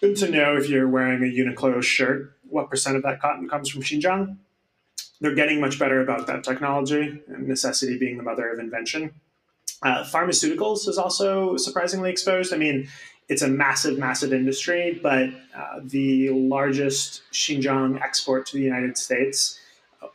and 0.00 0.16
to 0.16 0.30
know 0.30 0.56
if 0.56 0.70
you're 0.70 0.88
wearing 0.88 1.22
a 1.22 1.26
Uniqlo 1.26 1.82
shirt 1.82 2.32
what 2.48 2.70
percent 2.70 2.96
of 2.96 3.02
that 3.02 3.20
cotton 3.20 3.48
comes 3.48 3.68
from 3.68 3.82
Xinjiang. 3.82 4.38
they're 5.20 5.34
getting 5.34 5.60
much 5.60 5.78
better 5.78 6.00
about 6.00 6.26
that 6.26 6.44
technology, 6.44 7.20
necessity 7.28 7.98
being 7.98 8.16
the 8.16 8.22
mother 8.22 8.50
of 8.50 8.58
invention. 8.58 9.12
Uh, 9.82 10.02
pharmaceuticals 10.04 10.88
is 10.88 10.98
also 10.98 11.56
surprisingly 11.56 12.10
exposed. 12.10 12.52
I 12.52 12.56
mean, 12.56 12.88
it's 13.28 13.42
a 13.42 13.48
massive, 13.48 13.98
massive 13.98 14.32
industry, 14.32 14.98
but 15.02 15.28
uh, 15.54 15.80
the 15.82 16.30
largest 16.30 17.22
Xinjiang 17.32 18.00
export 18.00 18.46
to 18.46 18.56
the 18.56 18.62
United 18.62 18.96
States 18.96 19.60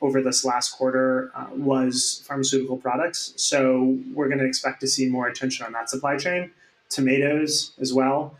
over 0.01 0.21
this 0.21 0.43
last 0.43 0.71
quarter 0.71 1.31
uh, 1.35 1.47
was 1.51 2.23
pharmaceutical 2.27 2.77
products. 2.77 3.33
So 3.35 3.97
we're 4.13 4.27
going 4.27 4.39
to 4.39 4.45
expect 4.45 4.81
to 4.81 4.87
see 4.87 5.07
more 5.09 5.27
attention 5.27 5.65
on 5.65 5.73
that 5.73 5.89
supply 5.89 6.17
chain. 6.17 6.51
Tomatoes 6.89 7.73
as 7.79 7.93
well 7.93 8.35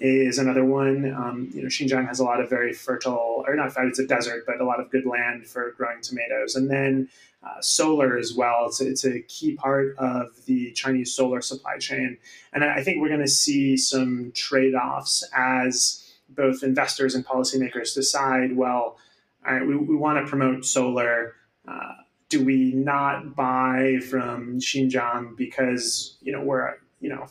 is 0.00 0.38
another 0.38 0.64
one. 0.64 1.12
Um, 1.12 1.50
you 1.52 1.62
know, 1.62 1.68
Xinjiang 1.68 2.06
has 2.06 2.20
a 2.20 2.24
lot 2.24 2.40
of 2.40 2.48
very 2.48 2.72
fertile, 2.72 3.44
or 3.46 3.54
not 3.54 3.72
fertile, 3.72 3.90
it's 3.90 3.98
a 3.98 4.06
desert, 4.06 4.44
but 4.46 4.60
a 4.60 4.64
lot 4.64 4.80
of 4.80 4.90
good 4.90 5.06
land 5.06 5.46
for 5.46 5.72
growing 5.76 6.00
tomatoes. 6.02 6.56
And 6.56 6.70
then 6.70 7.08
uh, 7.42 7.60
solar 7.60 8.18
as 8.18 8.34
well. 8.34 8.66
It's 8.66 8.80
a, 8.80 8.88
it's 8.88 9.04
a 9.04 9.20
key 9.20 9.54
part 9.54 9.96
of 9.98 10.44
the 10.46 10.72
Chinese 10.72 11.14
solar 11.14 11.40
supply 11.40 11.78
chain. 11.78 12.18
And 12.52 12.64
I 12.64 12.82
think 12.82 13.00
we're 13.00 13.08
going 13.08 13.20
to 13.20 13.28
see 13.28 13.76
some 13.76 14.32
trade 14.34 14.74
offs 14.74 15.24
as 15.32 16.04
both 16.28 16.62
investors 16.62 17.14
and 17.14 17.24
policymakers 17.24 17.94
decide 17.94 18.56
well, 18.56 18.98
all 19.46 19.54
right, 19.54 19.66
we, 19.66 19.76
we 19.76 19.96
want 19.96 20.24
to 20.24 20.28
promote 20.28 20.64
solar. 20.64 21.34
Uh, 21.66 21.92
do 22.28 22.44
we 22.44 22.72
not 22.72 23.34
buy 23.34 23.98
from 24.10 24.58
Xinjiang 24.58 25.36
because 25.36 26.16
you 26.20 26.32
know 26.32 26.42
we're 26.42 26.74
you 27.00 27.08
know 27.08 27.26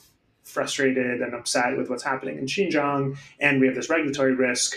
frustrated 0.48 1.22
and 1.22 1.34
upset 1.34 1.78
with 1.78 1.90
what's 1.90 2.04
happening 2.04 2.38
in 2.38 2.46
Xinjiang 2.46 3.18
and 3.40 3.60
we 3.60 3.68
have 3.68 3.76
this 3.76 3.90
regulatory 3.90 4.34
risk, 4.34 4.76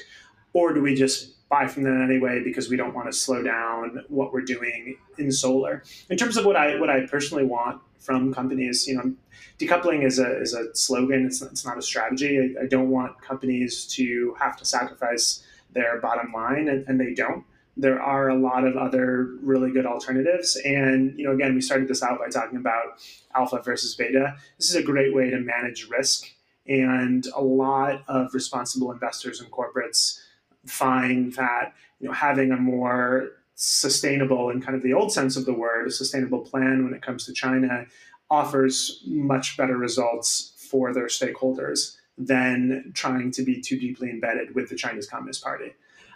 or 0.52 0.72
do 0.72 0.82
we 0.82 0.94
just 0.94 1.48
buy 1.48 1.66
from 1.66 1.82
them 1.82 2.02
anyway 2.02 2.42
because 2.42 2.68
we 2.68 2.76
don't 2.76 2.94
want 2.94 3.10
to 3.10 3.16
slow 3.16 3.42
down 3.42 4.04
what 4.08 4.32
we're 4.32 4.42
doing 4.42 4.96
in 5.18 5.30
solar? 5.30 5.82
In 6.08 6.16
terms 6.16 6.36
of 6.36 6.44
what 6.44 6.56
I 6.56 6.78
what 6.78 6.90
I 6.90 7.06
personally 7.06 7.44
want 7.44 7.80
from 7.98 8.32
companies, 8.34 8.86
you 8.86 8.96
know, 8.96 9.14
decoupling 9.58 10.04
is 10.04 10.18
a 10.18 10.40
is 10.40 10.54
a 10.54 10.74
slogan. 10.74 11.26
It's 11.26 11.40
it's 11.42 11.64
not 11.64 11.78
a 11.78 11.82
strategy. 11.82 12.38
I, 12.38 12.64
I 12.64 12.66
don't 12.66 12.90
want 12.90 13.20
companies 13.22 13.86
to 13.94 14.34
have 14.38 14.56
to 14.56 14.64
sacrifice 14.64 15.44
their 15.72 16.00
bottom 16.00 16.32
line, 16.32 16.68
and, 16.68 16.84
and 16.88 17.00
they 17.00 17.14
don't 17.14 17.44
there 17.80 18.00
are 18.00 18.28
a 18.28 18.38
lot 18.38 18.66
of 18.66 18.76
other 18.76 19.30
really 19.42 19.70
good 19.70 19.86
alternatives. 19.86 20.56
And, 20.64 21.18
you 21.18 21.24
know, 21.24 21.32
again, 21.32 21.54
we 21.54 21.60
started 21.60 21.88
this 21.88 22.02
out 22.02 22.18
by 22.18 22.28
talking 22.28 22.58
about 22.58 23.00
alpha 23.34 23.62
versus 23.64 23.94
beta. 23.94 24.36
This 24.58 24.68
is 24.68 24.76
a 24.76 24.82
great 24.82 25.14
way 25.14 25.30
to 25.30 25.38
manage 25.38 25.88
risk. 25.88 26.26
And 26.66 27.26
a 27.34 27.40
lot 27.40 28.02
of 28.06 28.34
responsible 28.34 28.92
investors 28.92 29.40
and 29.40 29.50
corporates 29.50 30.20
find 30.66 31.32
that, 31.34 31.72
you 32.00 32.08
know, 32.08 32.14
having 32.14 32.52
a 32.52 32.56
more 32.56 33.30
sustainable 33.54 34.50
in 34.50 34.60
kind 34.60 34.76
of 34.76 34.82
the 34.82 34.92
old 34.92 35.12
sense 35.12 35.36
of 35.36 35.46
the 35.46 35.54
word, 35.54 35.86
a 35.86 35.90
sustainable 35.90 36.40
plan 36.40 36.84
when 36.84 36.94
it 36.94 37.02
comes 37.02 37.24
to 37.26 37.32
China 37.32 37.86
offers 38.30 39.02
much 39.06 39.56
better 39.56 39.76
results 39.76 40.52
for 40.70 40.92
their 40.92 41.06
stakeholders 41.06 41.96
than 42.16 42.92
trying 42.94 43.30
to 43.32 43.42
be 43.42 43.60
too 43.60 43.78
deeply 43.78 44.10
embedded 44.10 44.54
with 44.54 44.68
the 44.68 44.76
Chinese 44.76 45.08
Communist 45.08 45.42
Party. 45.42 45.72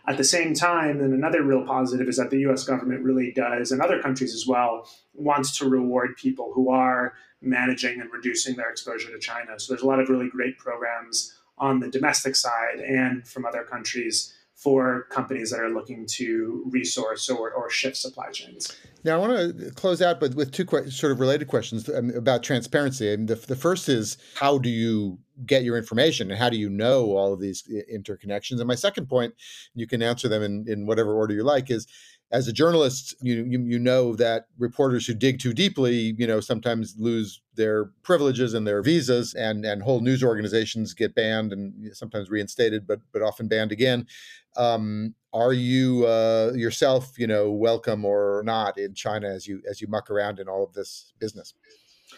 At 0.06 0.18
the 0.18 0.24
same 0.24 0.52
time, 0.52 0.98
then 0.98 1.12
another 1.12 1.42
real 1.42 1.64
positive 1.64 2.08
is 2.08 2.18
that 2.18 2.30
the 2.30 2.40
US 2.48 2.64
government 2.64 3.02
really 3.02 3.32
does, 3.32 3.72
and 3.72 3.80
other 3.80 4.02
countries 4.02 4.34
as 4.34 4.46
well, 4.46 4.88
wants 5.14 5.56
to 5.58 5.68
reward 5.68 6.16
people 6.16 6.52
who 6.54 6.70
are 6.70 7.14
managing 7.40 8.00
and 8.00 8.12
reducing 8.12 8.56
their 8.56 8.70
exposure 8.70 9.10
to 9.10 9.18
China. 9.18 9.58
So 9.58 9.72
there's 9.72 9.82
a 9.82 9.86
lot 9.86 10.00
of 10.00 10.08
really 10.08 10.28
great 10.28 10.58
programs 10.58 11.34
on 11.56 11.80
the 11.80 11.88
domestic 11.88 12.36
side 12.36 12.80
and 12.80 13.26
from 13.26 13.46
other 13.46 13.62
countries 13.62 14.34
for 14.64 15.02
companies 15.10 15.50
that 15.50 15.60
are 15.60 15.68
looking 15.68 16.06
to 16.06 16.64
resource 16.70 17.28
or, 17.28 17.52
or 17.52 17.68
shift 17.68 17.98
supply 17.98 18.30
chains. 18.30 18.74
Now, 19.04 19.16
I 19.16 19.18
want 19.18 19.58
to 19.58 19.70
close 19.72 20.00
out 20.00 20.18
but 20.18 20.34
with 20.34 20.52
two 20.52 20.64
que- 20.64 20.90
sort 20.90 21.12
of 21.12 21.20
related 21.20 21.48
questions 21.48 21.86
um, 21.90 22.08
about 22.16 22.42
transparency. 22.42 23.14
Mean, 23.14 23.26
the, 23.26 23.34
the 23.34 23.56
first 23.56 23.90
is 23.90 24.16
how 24.36 24.56
do 24.56 24.70
you 24.70 25.18
get 25.44 25.64
your 25.64 25.76
information 25.76 26.30
and 26.30 26.40
how 26.40 26.48
do 26.48 26.56
you 26.56 26.70
know 26.70 27.14
all 27.14 27.34
of 27.34 27.40
these 27.40 27.62
interconnections? 27.92 28.58
And 28.58 28.66
my 28.66 28.74
second 28.74 29.06
point, 29.06 29.34
you 29.74 29.86
can 29.86 30.02
answer 30.02 30.28
them 30.28 30.42
in, 30.42 30.64
in 30.66 30.86
whatever 30.86 31.14
order 31.14 31.34
you 31.34 31.44
like, 31.44 31.70
is 31.70 31.86
as 32.34 32.48
a 32.48 32.52
journalist, 32.52 33.14
you, 33.22 33.44
you, 33.44 33.60
you 33.60 33.78
know 33.78 34.16
that 34.16 34.48
reporters 34.58 35.06
who 35.06 35.14
dig 35.14 35.38
too 35.38 35.52
deeply, 35.52 36.16
you 36.18 36.26
know, 36.26 36.40
sometimes 36.40 36.96
lose 36.98 37.40
their 37.54 37.84
privileges 38.02 38.54
and 38.54 38.66
their 38.66 38.82
visas, 38.82 39.34
and 39.34 39.64
and 39.64 39.84
whole 39.84 40.00
news 40.00 40.24
organizations 40.24 40.94
get 40.94 41.14
banned 41.14 41.52
and 41.52 41.96
sometimes 41.96 42.28
reinstated, 42.28 42.88
but 42.88 42.98
but 43.12 43.22
often 43.22 43.46
banned 43.46 43.70
again. 43.70 44.08
Um, 44.56 45.14
are 45.32 45.52
you 45.52 46.06
uh, 46.06 46.50
yourself, 46.56 47.16
you 47.16 47.28
know, 47.28 47.52
welcome 47.52 48.04
or 48.04 48.42
not 48.44 48.78
in 48.78 48.94
China 48.94 49.28
as 49.28 49.46
you 49.46 49.62
as 49.70 49.80
you 49.80 49.86
muck 49.86 50.10
around 50.10 50.40
in 50.40 50.48
all 50.48 50.64
of 50.64 50.72
this 50.72 51.12
business? 51.20 51.54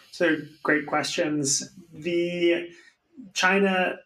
So 0.09 0.37
great 0.63 0.87
questions. 0.87 1.69
The 1.93 2.69
China 3.35 3.99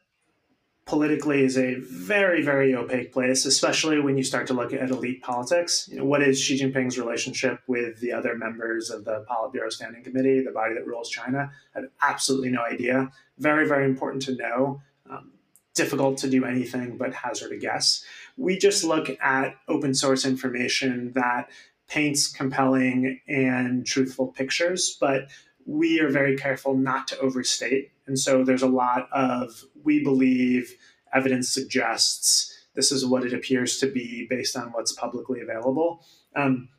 politically 0.91 1.41
is 1.41 1.57
a 1.57 1.75
very, 1.75 2.41
very 2.41 2.75
opaque 2.75 3.13
place, 3.13 3.45
especially 3.45 4.01
when 4.01 4.17
you 4.17 4.25
start 4.25 4.45
to 4.45 4.53
look 4.53 4.73
at 4.73 4.89
elite 4.89 5.23
politics. 5.23 5.87
You 5.89 5.99
know, 5.99 6.03
what 6.03 6.21
is 6.21 6.37
Xi 6.37 6.59
Jinping's 6.59 6.99
relationship 6.99 7.61
with 7.65 8.01
the 8.01 8.11
other 8.11 8.35
members 8.35 8.89
of 8.89 9.05
the 9.05 9.23
Politburo 9.29 9.71
Standing 9.71 10.03
Committee, 10.03 10.41
the 10.41 10.51
body 10.51 10.73
that 10.73 10.85
rules 10.85 11.09
China? 11.09 11.49
I 11.73 11.79
have 11.79 11.89
absolutely 12.01 12.49
no 12.49 12.61
idea. 12.61 13.09
Very, 13.37 13.65
very 13.69 13.85
important 13.85 14.21
to 14.23 14.35
know. 14.35 14.81
Um, 15.09 15.31
difficult 15.75 16.17
to 16.17 16.29
do 16.29 16.43
anything 16.43 16.97
but 16.97 17.13
hazard 17.13 17.53
a 17.53 17.57
guess. 17.57 18.03
We 18.35 18.57
just 18.57 18.83
look 18.83 19.09
at 19.21 19.55
open 19.69 19.93
source 19.93 20.25
information 20.25 21.13
that 21.13 21.49
paints 21.87 22.29
compelling 22.29 23.21
and 23.29 23.85
truthful 23.85 24.27
pictures, 24.27 24.97
but 24.99 25.29
we 25.65 26.01
are 26.01 26.09
very 26.09 26.35
careful 26.35 26.75
not 26.75 27.07
to 27.07 27.19
overstate. 27.19 27.91
And 28.07 28.19
so 28.19 28.43
there's 28.43 28.61
a 28.61 28.67
lot 28.67 29.07
of, 29.13 29.63
we 29.83 30.03
believe, 30.03 30.75
evidence 31.13 31.49
suggests 31.49 32.57
this 32.75 32.91
is 32.91 33.05
what 33.05 33.25
it 33.25 33.33
appears 33.33 33.79
to 33.79 33.87
be 33.87 34.27
based 34.29 34.55
on 34.55 34.71
what's 34.71 34.93
publicly 34.93 35.41
available. 35.41 36.03
Um, 36.35 36.69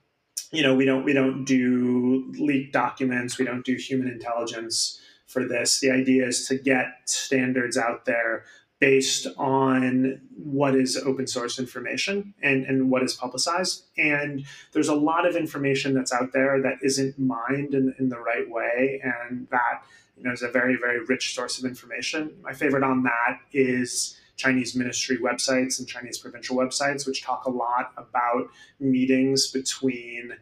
you 0.51 0.63
know, 0.63 0.75
we 0.75 0.85
don't 0.85 1.05
we 1.05 1.13
don't 1.13 1.45
do 1.45 2.33
leaked 2.39 2.73
documents. 2.73 3.39
We 3.39 3.45
don't 3.45 3.65
do 3.65 3.75
human 3.75 4.09
intelligence 4.09 5.01
for 5.27 5.47
this. 5.47 5.81
The 5.81 5.91
idea 5.91 6.27
is 6.27 6.47
to 6.49 6.59
get 6.59 6.87
standards 7.07 7.77
out 7.77 8.05
there 8.05 8.45
based 8.83 9.29
on 9.39 10.21
what 10.37 10.75
is 10.75 10.97
open 10.97 11.25
source 11.27 11.59
information 11.61 12.35
and, 12.43 12.65
and 12.65 12.91
what 12.91 13.03
is 13.05 13.15
publicized. 13.15 13.85
And 13.97 14.45
there's 14.73 14.89
a 14.89 14.95
lot 14.95 15.25
of 15.25 15.37
information 15.37 15.95
that's 15.95 16.13
out 16.13 16.33
there 16.33 16.61
that 16.63 16.79
isn't 16.83 17.17
mined 17.17 17.75
in, 17.75 17.95
in 18.01 18.09
the 18.09 18.19
right 18.19 18.51
way. 18.51 19.01
And 19.05 19.47
that 19.53 19.85
you 20.23 20.29
know, 20.29 20.33
is 20.33 20.43
a 20.43 20.49
very, 20.49 20.77
very 20.77 21.05
rich 21.05 21.35
source 21.35 21.59
of 21.59 21.65
information. 21.65 22.33
My 22.43 22.53
favorite 22.53 22.85
on 22.85 23.03
that 23.03 23.41
is 23.53 24.17
Chinese 24.37 24.77
ministry 24.77 25.19
websites 25.19 25.81
and 25.81 25.89
Chinese 25.89 26.19
provincial 26.19 26.57
websites, 26.57 27.07
which 27.07 27.25
talk 27.25 27.45
a 27.45 27.51
lot 27.51 27.93
about 27.97 28.49
meetings 28.79 29.51
between 29.51 30.35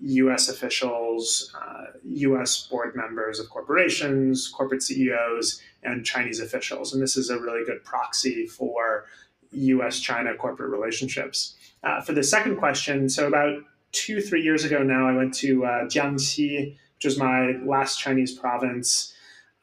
US 0.00 0.48
officials, 0.48 1.54
uh, 1.60 1.98
US 2.02 2.66
board 2.66 2.96
members 2.96 3.38
of 3.38 3.50
corporations, 3.50 4.48
corporate 4.48 4.82
CEOs, 4.82 5.60
and 5.82 6.04
Chinese 6.04 6.40
officials. 6.40 6.94
And 6.94 7.02
this 7.02 7.18
is 7.18 7.28
a 7.28 7.38
really 7.38 7.64
good 7.66 7.84
proxy 7.84 8.46
for 8.46 9.04
US 9.52 10.00
China 10.00 10.34
corporate 10.34 10.70
relationships. 10.70 11.56
Uh, 11.82 12.00
for 12.00 12.14
the 12.14 12.22
second 12.22 12.56
question, 12.56 13.10
so 13.10 13.26
about 13.26 13.58
two, 13.92 14.22
three 14.22 14.42
years 14.42 14.64
ago 14.64 14.82
now, 14.82 15.06
I 15.06 15.12
went 15.12 15.34
to 15.34 15.66
uh, 15.66 15.84
Jiangxi, 15.84 16.78
which 17.00 17.06
was 17.06 17.18
my 17.18 17.52
last 17.64 17.98
Chinese 17.98 18.38
province. 18.38 19.14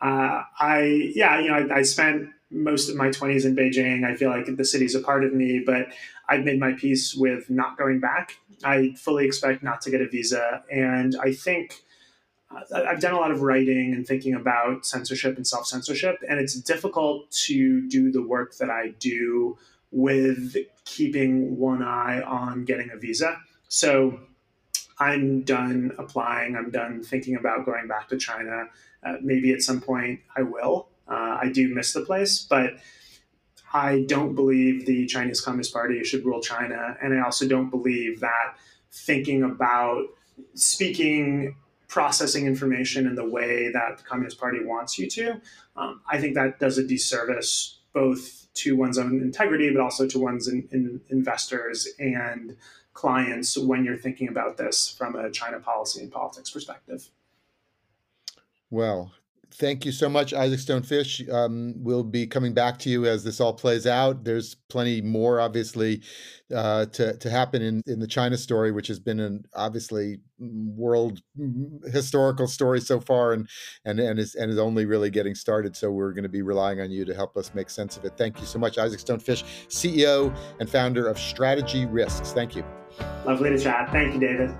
Uh, 0.01 0.41
I, 0.59 1.11
yeah, 1.13 1.39
you 1.39 1.49
know, 1.49 1.67
I, 1.71 1.77
I 1.77 1.81
spent 1.83 2.29
most 2.49 2.89
of 2.89 2.95
my 2.95 3.09
20s 3.09 3.45
in 3.45 3.55
Beijing. 3.55 4.03
I 4.03 4.15
feel 4.15 4.31
like 4.31 4.47
the 4.47 4.65
city's 4.65 4.95
a 4.95 5.01
part 5.01 5.23
of 5.23 5.35
me, 5.35 5.61
but 5.63 5.89
I've 6.27 6.43
made 6.43 6.59
my 6.59 6.73
peace 6.73 7.13
with 7.13 7.47
not 7.47 7.77
going 7.77 7.99
back. 7.99 8.37
I 8.63 8.95
fully 8.97 9.27
expect 9.27 9.61
not 9.61 9.81
to 9.81 9.91
get 9.91 10.01
a 10.01 10.07
visa. 10.07 10.63
And 10.71 11.15
I 11.21 11.31
think 11.31 11.83
uh, 12.49 12.81
I've 12.87 13.01
done 13.01 13.13
a 13.13 13.19
lot 13.19 13.29
of 13.29 13.43
writing 13.43 13.93
and 13.93 14.07
thinking 14.07 14.33
about 14.33 14.87
censorship 14.87 15.37
and 15.37 15.45
self 15.45 15.67
censorship, 15.67 16.17
and 16.27 16.39
it's 16.39 16.55
difficult 16.55 17.29
to 17.45 17.87
do 17.87 18.11
the 18.11 18.23
work 18.23 18.57
that 18.57 18.71
I 18.71 18.95
do 18.97 19.59
with 19.91 20.55
keeping 20.85 21.55
one 21.55 21.83
eye 21.83 22.19
on 22.21 22.65
getting 22.65 22.89
a 22.89 22.97
visa. 22.97 23.37
So 23.67 24.21
I'm 24.99 25.41
done 25.41 25.91
applying. 25.97 26.55
I'm 26.55 26.71
done 26.71 27.03
thinking 27.03 27.35
about 27.35 27.65
going 27.65 27.87
back 27.87 28.09
to 28.09 28.17
China. 28.17 28.65
Uh, 29.03 29.17
maybe 29.21 29.53
at 29.53 29.61
some 29.61 29.79
point 29.79 30.19
I 30.35 30.41
will. 30.41 30.89
Uh, 31.07 31.37
I 31.41 31.49
do 31.53 31.73
miss 31.73 31.93
the 31.93 32.01
place, 32.01 32.45
but 32.49 32.73
I 33.73 34.05
don't 34.07 34.33
believe 34.33 34.85
the 34.85 35.05
Chinese 35.05 35.41
Communist 35.41 35.73
Party 35.73 36.03
should 36.03 36.25
rule 36.25 36.41
China. 36.41 36.97
And 37.01 37.13
I 37.13 37.23
also 37.23 37.47
don't 37.47 37.69
believe 37.69 38.19
that 38.21 38.55
thinking 38.91 39.43
about 39.43 40.05
speaking, 40.53 41.55
processing 41.87 42.45
information 42.47 43.07
in 43.07 43.15
the 43.15 43.27
way 43.27 43.71
that 43.71 43.97
the 43.97 44.03
Communist 44.03 44.39
Party 44.39 44.63
wants 44.63 44.97
you 44.97 45.09
to, 45.09 45.41
um, 45.75 46.01
I 46.09 46.19
think 46.19 46.35
that 46.35 46.59
does 46.59 46.77
a 46.77 46.85
disservice 46.85 47.79
both 47.93 48.47
to 48.55 48.75
one's 48.75 48.97
own 48.97 49.21
integrity, 49.21 49.69
but 49.71 49.81
also 49.81 50.07
to 50.07 50.19
one's 50.19 50.47
in, 50.47 50.67
in 50.71 51.01
investors 51.09 51.87
and 51.99 52.55
clients 52.97 53.55
when 53.55 53.85
you're 53.85 53.95
thinking 53.95 54.27
about 54.27 54.57
this 54.57 54.89
from 54.97 55.15
a 55.15 55.29
China 55.29 55.59
policy 55.59 56.01
and 56.01 56.11
politics 56.11 56.49
perspective. 56.49 57.09
Well, 58.71 59.13
thank 59.53 59.85
you 59.85 59.91
so 59.91 60.09
much, 60.09 60.33
Isaac 60.33 60.59
Stone 60.59 60.81
Fish. 60.81 61.21
Um, 61.29 61.75
we'll 61.77 62.03
be 62.03 62.25
coming 62.25 62.55
back 62.55 62.79
to 62.79 62.89
you 62.89 63.05
as 63.05 63.23
this 63.23 63.39
all 63.39 63.53
plays 63.53 63.85
out. 63.85 64.23
There's 64.23 64.55
plenty 64.69 65.01
more, 65.01 65.39
obviously, 65.39 66.01
uh, 66.53 66.87
to 66.87 67.15
to 67.17 67.29
happen 67.29 67.61
in 67.61 67.83
in 67.85 67.99
the 67.99 68.07
China 68.07 68.35
story, 68.35 68.71
which 68.71 68.87
has 68.87 68.99
been 68.99 69.19
an 69.19 69.45
obviously 69.53 70.19
world 70.39 71.21
historical 71.93 72.47
story 72.47 72.81
so 72.81 72.99
far, 72.99 73.33
and 73.33 73.47
and 73.85 73.99
and 73.99 74.17
is 74.17 74.33
and 74.33 74.51
is 74.51 74.57
only 74.57 74.85
really 74.85 75.11
getting 75.11 75.35
started. 75.35 75.75
So 75.75 75.91
we're 75.91 76.13
going 76.13 76.23
to 76.23 76.29
be 76.29 76.41
relying 76.41 76.81
on 76.81 76.89
you 76.89 77.05
to 77.05 77.13
help 77.13 77.37
us 77.37 77.53
make 77.53 77.69
sense 77.69 77.95
of 77.95 78.05
it. 78.05 78.13
Thank 78.17 78.39
you 78.39 78.47
so 78.47 78.57
much, 78.57 78.79
Isaac 78.79 78.99
Stone 78.99 79.19
Fish, 79.19 79.43
CEO 79.69 80.35
and 80.59 80.67
founder 80.67 81.07
of 81.07 81.19
Strategy 81.19 81.85
Risks. 81.85 82.33
Thank 82.33 82.55
you. 82.55 82.65
Lovely 83.25 83.49
to 83.49 83.59
chat. 83.59 83.91
Thank 83.91 84.13
you, 84.13 84.19
David. 84.19 84.55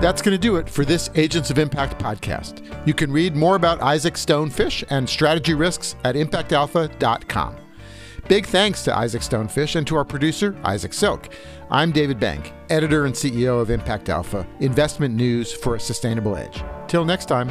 That's 0.00 0.22
going 0.22 0.34
to 0.34 0.38
do 0.38 0.56
it 0.56 0.68
for 0.68 0.86
this 0.86 1.10
Agents 1.14 1.50
of 1.50 1.58
Impact 1.58 2.02
podcast. 2.02 2.64
You 2.86 2.94
can 2.94 3.12
read 3.12 3.36
more 3.36 3.54
about 3.54 3.82
Isaac 3.82 4.16
Stone 4.16 4.48
Fish 4.48 4.82
and 4.88 5.06
strategy 5.06 5.52
risks 5.52 5.94
at 6.04 6.14
impactalpha.com. 6.14 7.56
Big 8.26 8.46
thanks 8.46 8.82
to 8.84 8.96
Isaac 8.96 9.22
Stone 9.22 9.48
Fish 9.48 9.74
and 9.74 9.86
to 9.86 9.96
our 9.96 10.04
producer, 10.04 10.56
Isaac 10.64 10.94
Silk. 10.94 11.28
I'm 11.70 11.92
David 11.92 12.18
Bank, 12.18 12.52
editor 12.70 13.04
and 13.04 13.14
CEO 13.14 13.60
of 13.60 13.70
Impact 13.70 14.08
Alpha, 14.08 14.46
investment 14.60 15.14
news 15.14 15.52
for 15.52 15.74
a 15.74 15.80
sustainable 15.80 16.36
edge. 16.36 16.62
Till 16.88 17.04
next 17.04 17.26
time. 17.26 17.48